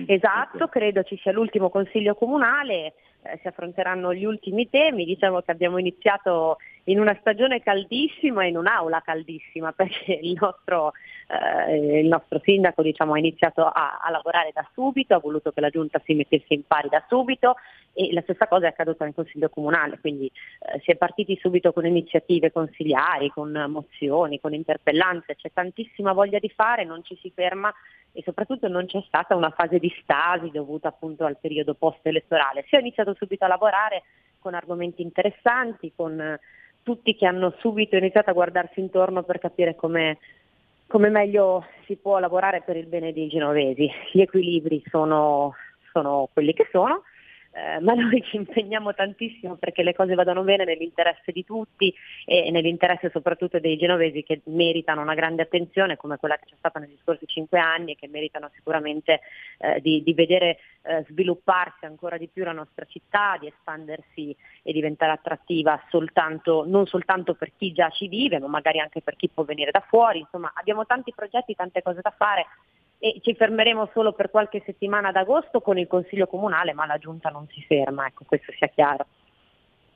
[0.05, 5.51] Esatto, credo ci sia l'ultimo consiglio comunale, eh, si affronteranno gli ultimi temi, diciamo che
[5.51, 10.93] abbiamo iniziato in una stagione caldissima, in un'aula caldissima, perché il nostro,
[11.27, 15.61] eh, il nostro sindaco diciamo, ha iniziato a, a, lavorare da subito, ha voluto che
[15.61, 17.55] la giunta si mettesse in pari da subito
[17.93, 21.73] e la stessa cosa è accaduta nel Consiglio Comunale, quindi eh, si è partiti subito
[21.73, 27.31] con iniziative consigliari, con mozioni, con interpellanze, c'è tantissima voglia di fare, non ci si
[27.33, 27.73] ferma
[28.11, 32.65] e soprattutto non c'è stata una fase di stasi dovuta appunto al periodo post-elettorale.
[32.67, 34.03] Si è iniziato iniziato subito a lavorare
[34.39, 36.39] con argomenti interessanti, con eh,
[36.83, 40.17] tutti che hanno subito iniziato a guardarsi intorno per capire come,
[40.87, 43.89] come meglio si può lavorare per il bene dei genovesi.
[44.11, 45.55] Gli equilibri sono,
[45.91, 47.03] sono quelli che sono
[47.51, 51.93] eh, ma noi ci impegniamo tantissimo perché le cose vadano bene nell'interesse di tutti
[52.25, 56.79] e nell'interesse soprattutto dei genovesi che meritano una grande attenzione come quella che c'è stata
[56.79, 59.21] negli scorsi cinque anni e che meritano sicuramente
[59.57, 64.71] eh, di, di, vedere eh, svilupparsi ancora di più la nostra città, di espandersi e
[64.71, 69.29] diventare attrattiva soltanto, non soltanto per chi già ci vive, ma magari anche per chi
[69.29, 70.19] può venire da fuori.
[70.19, 72.45] Insomma, abbiamo tanti progetti, tante cose da fare
[72.99, 76.97] e ci fermeremo solo per qualche settimana ad agosto con il Consiglio Comunale, ma la
[76.97, 79.05] Giunta non si ferma, ecco, questo sia chiaro.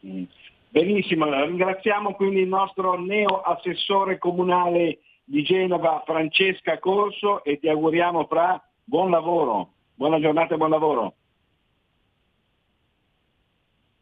[0.06, 0.24] Mm.
[0.70, 8.26] Benissimo, ringraziamo quindi il nostro neo assessore comunale di Genova Francesca Corso e ti auguriamo
[8.26, 11.14] fra buon lavoro, buona giornata e buon lavoro.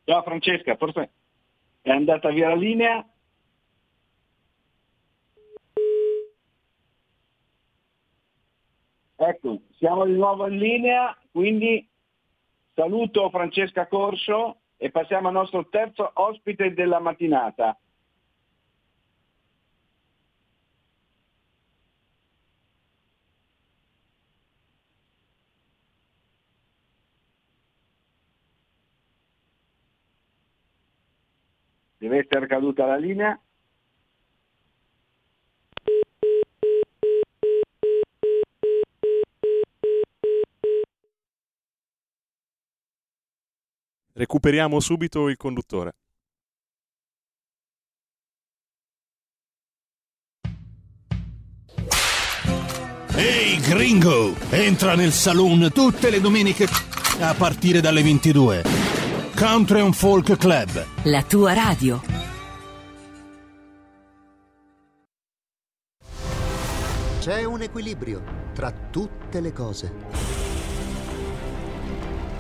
[0.05, 1.09] Ciao Francesca, forse
[1.81, 3.05] è andata via la linea.
[9.23, 11.87] Ecco, siamo di nuovo in linea, quindi
[12.73, 17.77] saluto Francesca Corso e passiamo al nostro terzo ospite della mattinata.
[31.97, 33.39] Deve essere caduta la linea.
[44.21, 45.93] Recuperiamo subito il conduttore.
[53.15, 56.67] Ehi hey, gringo, entra nel saloon tutte le domeniche
[57.19, 58.63] a partire dalle 22.
[59.35, 60.85] Country and Folk Club.
[61.05, 61.99] La tua radio.
[67.21, 68.21] C'è un equilibrio
[68.53, 70.40] tra tutte le cose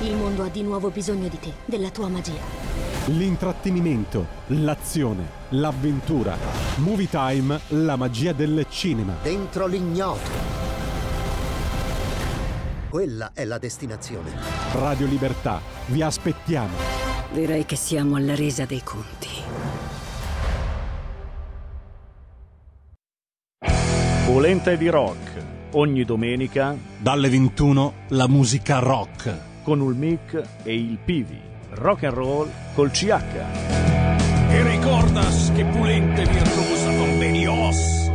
[0.00, 2.40] Il mondo ha di nuovo bisogno di te, della tua magia.
[3.06, 6.36] L'intrattenimento, l'azione, l'avventura.
[6.76, 9.16] Movie Time, la magia del cinema.
[9.24, 10.30] Dentro l'ignoto.
[12.88, 14.30] Quella è la destinazione.
[14.74, 16.76] Radio Libertà, vi aspettiamo.
[17.32, 19.28] Direi che siamo alla resa dei conti.
[24.26, 25.44] Polenta di rock.
[25.72, 30.32] Ogni domenica dalle 21 la musica rock con il mic
[30.64, 31.38] e il Pivi.
[31.72, 33.12] Rock and roll col CH.
[34.48, 38.08] E ricordas che pulente virtuosa convenios.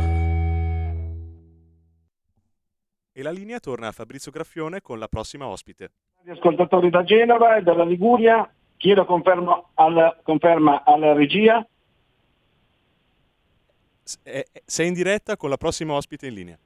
[3.12, 5.90] E la linea torna a Fabrizio Graffione con la prossima ospite.
[6.24, 11.64] Gli ascoltatori da Genova e dalla Liguria, chiedo conferma alla, conferma alla regia.
[14.02, 16.58] Sei in diretta con la prossima ospite in linea.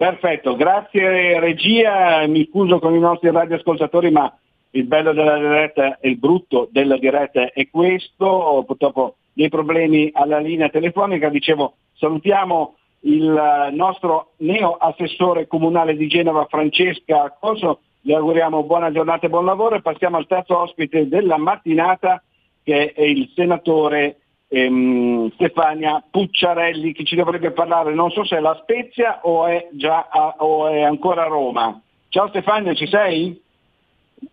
[0.00, 4.34] Perfetto, grazie regia, mi scuso con i nostri radioascoltatori ma
[4.70, 10.38] il bello della diretta e il brutto della diretta è questo, purtroppo dei problemi alla
[10.38, 18.62] linea telefonica, dicevo salutiamo il nostro neo assessore comunale di Genova Francesca Coso, le auguriamo
[18.62, 22.22] buona giornata e buon lavoro e passiamo al terzo ospite della mattinata
[22.64, 24.19] che è il senatore
[24.50, 29.68] ehm, Stefania Pucciarelli che ci dovrebbe parlare, non so se è la Spezia o è,
[29.72, 31.80] già a, o è ancora a Roma.
[32.08, 33.40] Ciao Stefania, ci sei?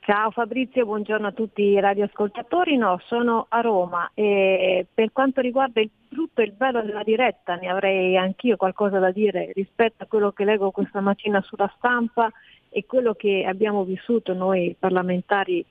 [0.01, 2.75] Ciao Fabrizio, buongiorno a tutti i radioascoltatori.
[2.75, 7.55] No, sono a Roma e per quanto riguarda il brutto e il bello della diretta
[7.55, 12.29] ne avrei anch'io qualcosa da dire rispetto a quello che leggo questa mattina sulla stampa
[12.69, 15.65] e quello che abbiamo vissuto noi parlamentari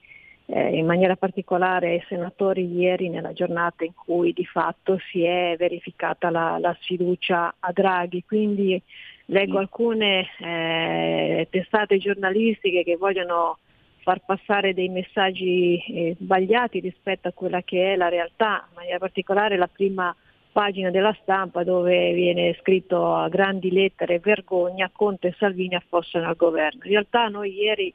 [0.47, 5.56] eh, in maniera particolare ai senatori ieri nella giornata in cui di fatto si è
[5.59, 8.24] verificata la, la sfiducia a Draghi.
[8.24, 8.81] Quindi
[9.27, 13.59] leggo alcune eh, testate giornalistiche che vogliono
[13.98, 18.98] far passare dei messaggi eh, sbagliati rispetto a quella che è la realtà, in maniera
[18.98, 20.14] particolare la prima
[20.52, 26.36] pagina della stampa dove viene scritto a grandi lettere vergogna Conte e Salvini affossano al
[26.36, 26.85] governo.
[26.85, 27.93] In realtà noi ieri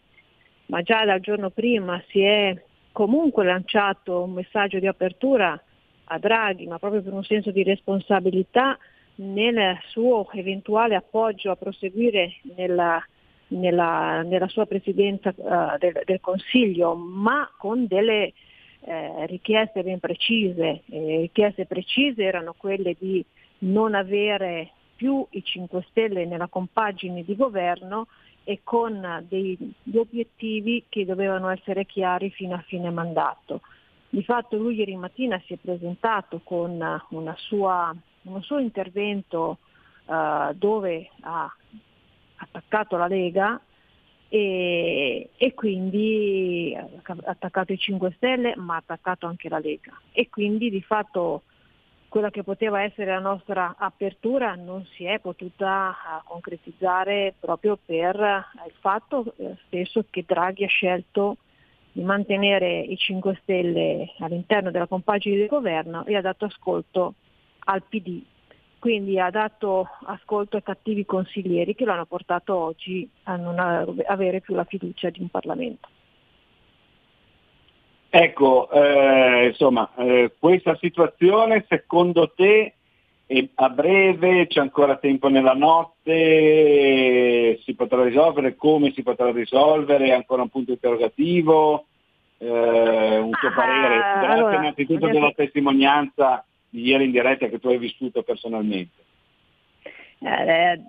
[0.72, 2.56] ma già dal giorno prima si è
[2.94, 5.62] comunque lanciato un messaggio di apertura
[6.06, 8.78] a Draghi, ma proprio per un senso di responsabilità
[9.16, 13.06] nel suo eventuale appoggio a proseguire nella,
[13.50, 18.32] nella, nella sua presidenza uh, del, del, Consiglio, ma con delle
[18.84, 20.84] eh, richieste ben precise.
[20.90, 23.24] Eh, richieste precise erano quelle di
[23.60, 28.08] non avere più i 5 Stelle nella compagine di governo
[28.52, 33.62] e con degli obiettivi che dovevano essere chiari fino a fine mandato.
[34.10, 37.02] Di fatto lui ieri mattina si è presentato con
[37.38, 39.60] sua, un suo intervento
[40.04, 41.50] uh, dove ha
[42.36, 43.58] attaccato la Lega
[44.28, 50.28] e, e, quindi ha attaccato i 5 Stelle ma ha attaccato anche la Lega e
[50.30, 51.44] quindi di fatto
[52.12, 58.16] quella che poteva essere la nostra apertura non si è potuta ah, concretizzare proprio per
[58.68, 61.38] il fatto eh, stesso che Draghi ha scelto
[61.94, 67.14] di mantenere i 5 Stelle all'interno della compagine di governo e ha dato ascolto
[67.60, 68.22] al PD.
[68.78, 74.42] Quindi ha dato ascolto ai cattivi consiglieri che lo hanno portato oggi a non avere
[74.42, 75.88] più la fiducia di un Parlamento.
[78.14, 82.74] Ecco, eh, insomma, eh, questa situazione secondo te
[83.56, 90.12] a breve c'è ancora tempo nella notte, si potrà risolvere, come si potrà risolvere, è
[90.12, 91.86] ancora un punto interrogativo,
[92.38, 97.60] eh, un tuo ah, parere, grazie allora, innanzitutto della testimonianza di ieri in diretta che
[97.60, 98.92] tu hai vissuto personalmente.
[100.24, 100.80] Eh,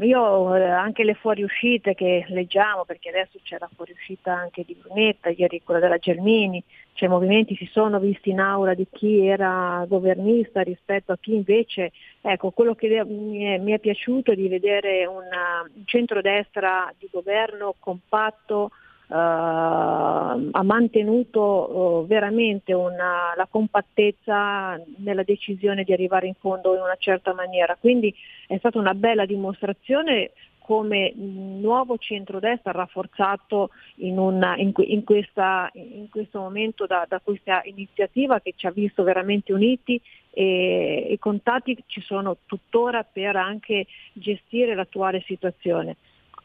[0.00, 5.28] io eh, anche le fuoriuscite che leggiamo, perché adesso c'è la fuoriuscita anche di Brunetta,
[5.28, 9.84] ieri quella della Gelmini, cioè i movimenti si sono visti in aula di chi era
[9.86, 11.92] governista rispetto a chi invece,
[12.22, 17.08] ecco, quello che mi è, mi è piaciuto è di vedere una, un centrodestra di
[17.12, 18.70] governo compatto,
[19.08, 26.82] Uh, ha mantenuto uh, veramente una, la compattezza nella decisione di arrivare in fondo in
[26.82, 27.74] una certa maniera.
[27.80, 28.14] Quindi
[28.46, 30.32] è stata una bella dimostrazione
[30.68, 33.70] come nuovo centrodestra rafforzato
[34.00, 38.70] in, una, in, in, questa, in questo momento da, da, questa iniziativa che ci ha
[38.70, 39.98] visto veramente uniti
[40.30, 45.96] e i contatti ci sono tuttora per anche gestire l'attuale situazione.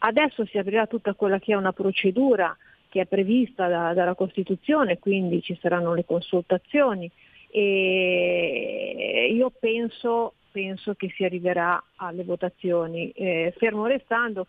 [0.05, 2.55] Adesso si aprirà tutta quella che è una procedura
[2.89, 7.09] che è prevista da, dalla Costituzione, quindi ci saranno le consultazioni.
[7.49, 14.47] E io penso, penso che si arriverà alle votazioni, eh, fermo restando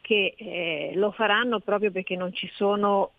[0.00, 3.12] che eh, lo faranno proprio perché non ci sono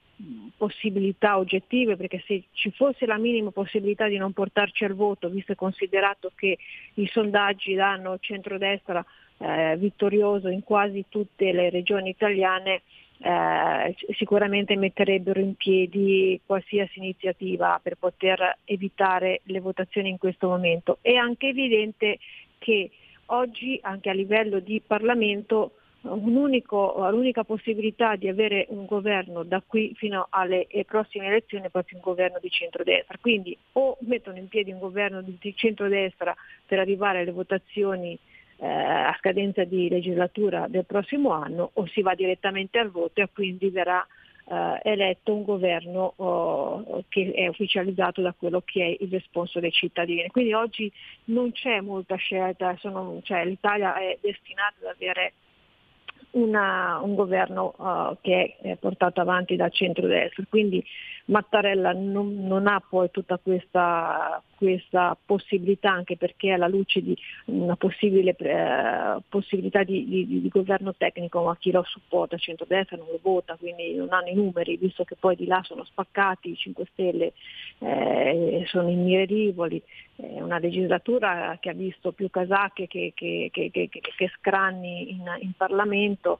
[0.57, 5.51] possibilità oggettive, perché se ci fosse la minima possibilità di non portarci al voto, visto
[5.51, 6.57] e considerato che
[6.95, 9.05] i sondaggi danno centrodestra
[9.39, 12.81] eh, vittorioso in quasi tutte le regioni italiane,
[13.21, 20.99] eh, sicuramente metterebbero in piedi qualsiasi iniziativa per poter evitare le votazioni in questo momento.
[21.01, 22.19] È anche evidente
[22.57, 22.91] che
[23.27, 30.27] oggi anche a livello di Parlamento l'unica possibilità di avere un governo da qui fino
[30.29, 33.17] alle prossime elezioni è proprio un governo di centrodestra.
[33.19, 36.33] Quindi o mettono in piedi un governo di centrodestra
[36.65, 38.17] per arrivare alle votazioni
[38.59, 43.29] eh, a scadenza di legislatura del prossimo anno o si va direttamente al voto e
[43.31, 44.05] quindi verrà
[44.49, 49.71] eh, eletto un governo oh, che è ufficializzato da quello che è il responso dei
[49.71, 50.27] cittadini.
[50.27, 50.91] Quindi oggi
[51.25, 55.33] non c'è molta scelta, sono, cioè, l'Italia è destinata ad avere
[56.31, 60.43] una, un governo uh, che è portato avanti dal centro-destra.
[60.47, 60.83] Quindi
[61.25, 67.15] Mattarella non, non ha poi tutta questa, questa, possibilità, anche perché alla luce di
[67.45, 72.97] una possibile eh, possibilità di, di, di, governo tecnico, ma chi lo supporta, il centrodestra
[72.97, 76.49] non lo vota, quindi non hanno i numeri, visto che poi di là sono spaccati,
[76.49, 77.33] i 5 Stelle
[77.79, 84.31] eh, sono immirevoli, è una legislatura che ha visto più casacche che, che, che, che
[84.37, 86.39] scranni in, in Parlamento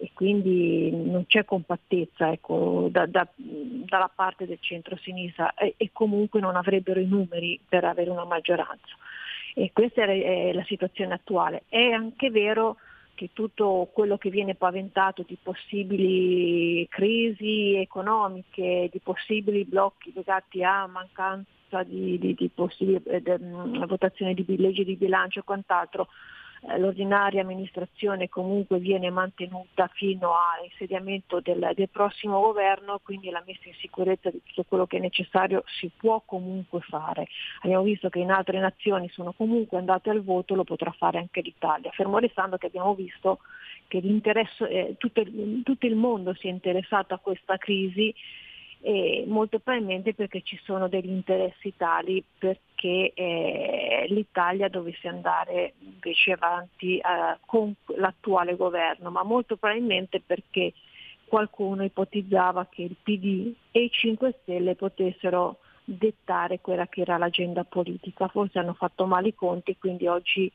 [0.00, 6.40] e quindi non c'è compattezza ecco, da, da, dalla parte del centro-sinistra e, e, comunque
[6.40, 8.94] non avrebbero i numeri per avere una maggioranza.
[9.54, 11.64] E questa è la situazione attuale.
[11.68, 12.76] È anche vero
[13.14, 20.86] che tutto quello che viene paventato di possibili crisi economiche, di possibili blocchi legati a
[20.86, 23.38] mancanza di, di, di possibili eh, de,
[23.86, 26.08] votazione di leggi di bilancio e quant'altro,
[26.62, 33.68] eh, l'ordinaria amministrazione comunque viene mantenuta fino all'insediamento del, del, prossimo governo, quindi la messa
[33.68, 37.28] in sicurezza di tutto quello che è necessario si può comunque fare.
[37.62, 41.40] Abbiamo visto che in altre nazioni sono comunque andate al voto, lo potrà fare anche
[41.40, 43.38] l'Italia, fermo restando che abbiamo visto
[43.86, 45.22] che eh, tutto,
[45.62, 48.14] tutto il mondo si è interessato a questa crisi
[48.80, 56.32] e molto probabilmente perché ci sono degli interessi tali perché eh, l'Italia dovesse andare invece
[56.32, 57.02] avanti eh,
[57.44, 60.72] con l'attuale governo, ma molto probabilmente perché
[61.26, 67.64] qualcuno ipotizzava che il PD e i 5 Stelle potessero dettare quella che era l'agenda
[67.64, 68.28] politica.
[68.28, 70.50] Forse hanno fatto male i conti, quindi oggi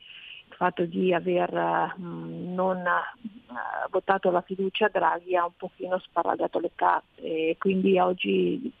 [0.54, 6.70] fatto di aver non uh, votato la fiducia a Draghi ha un pochino sparagato le
[6.74, 8.72] carte e quindi oggi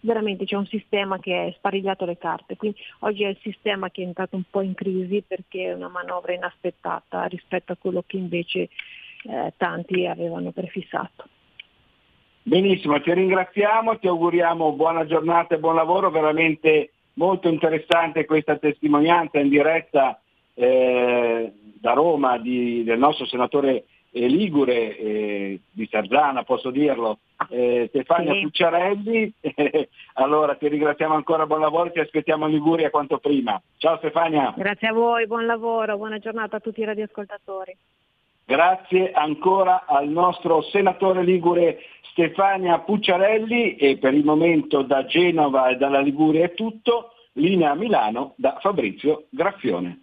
[0.00, 4.02] veramente c'è un sistema che è sparigliato le carte, quindi oggi è il sistema che
[4.02, 8.16] è entrato un po' in crisi perché è una manovra inaspettata rispetto a quello che
[8.16, 8.68] invece
[9.24, 11.24] eh, tanti avevano prefissato.
[12.42, 19.38] Benissimo, ti ringraziamo, ti auguriamo buona giornata e buon lavoro, veramente molto interessante questa testimonianza
[19.38, 20.19] in diretta
[20.60, 27.86] eh, da Roma di, del nostro senatore eh, Ligure eh, di Sarzana, posso dirlo, eh,
[27.88, 28.40] Stefania sì.
[28.42, 29.32] Pucciarelli.
[30.14, 33.60] allora ti ringraziamo ancora, buon lavoro e ti aspettiamo a Liguria quanto prima.
[33.78, 34.52] Ciao Stefania.
[34.54, 37.76] Grazie a voi, buon lavoro, buona giornata a tutti i radioascoltatori.
[38.44, 41.78] Grazie ancora al nostro senatore Ligure
[42.10, 47.14] Stefania Pucciarelli e per il momento da Genova e dalla Liguria è tutto.
[47.34, 50.02] Linea Milano da Fabrizio Graffione.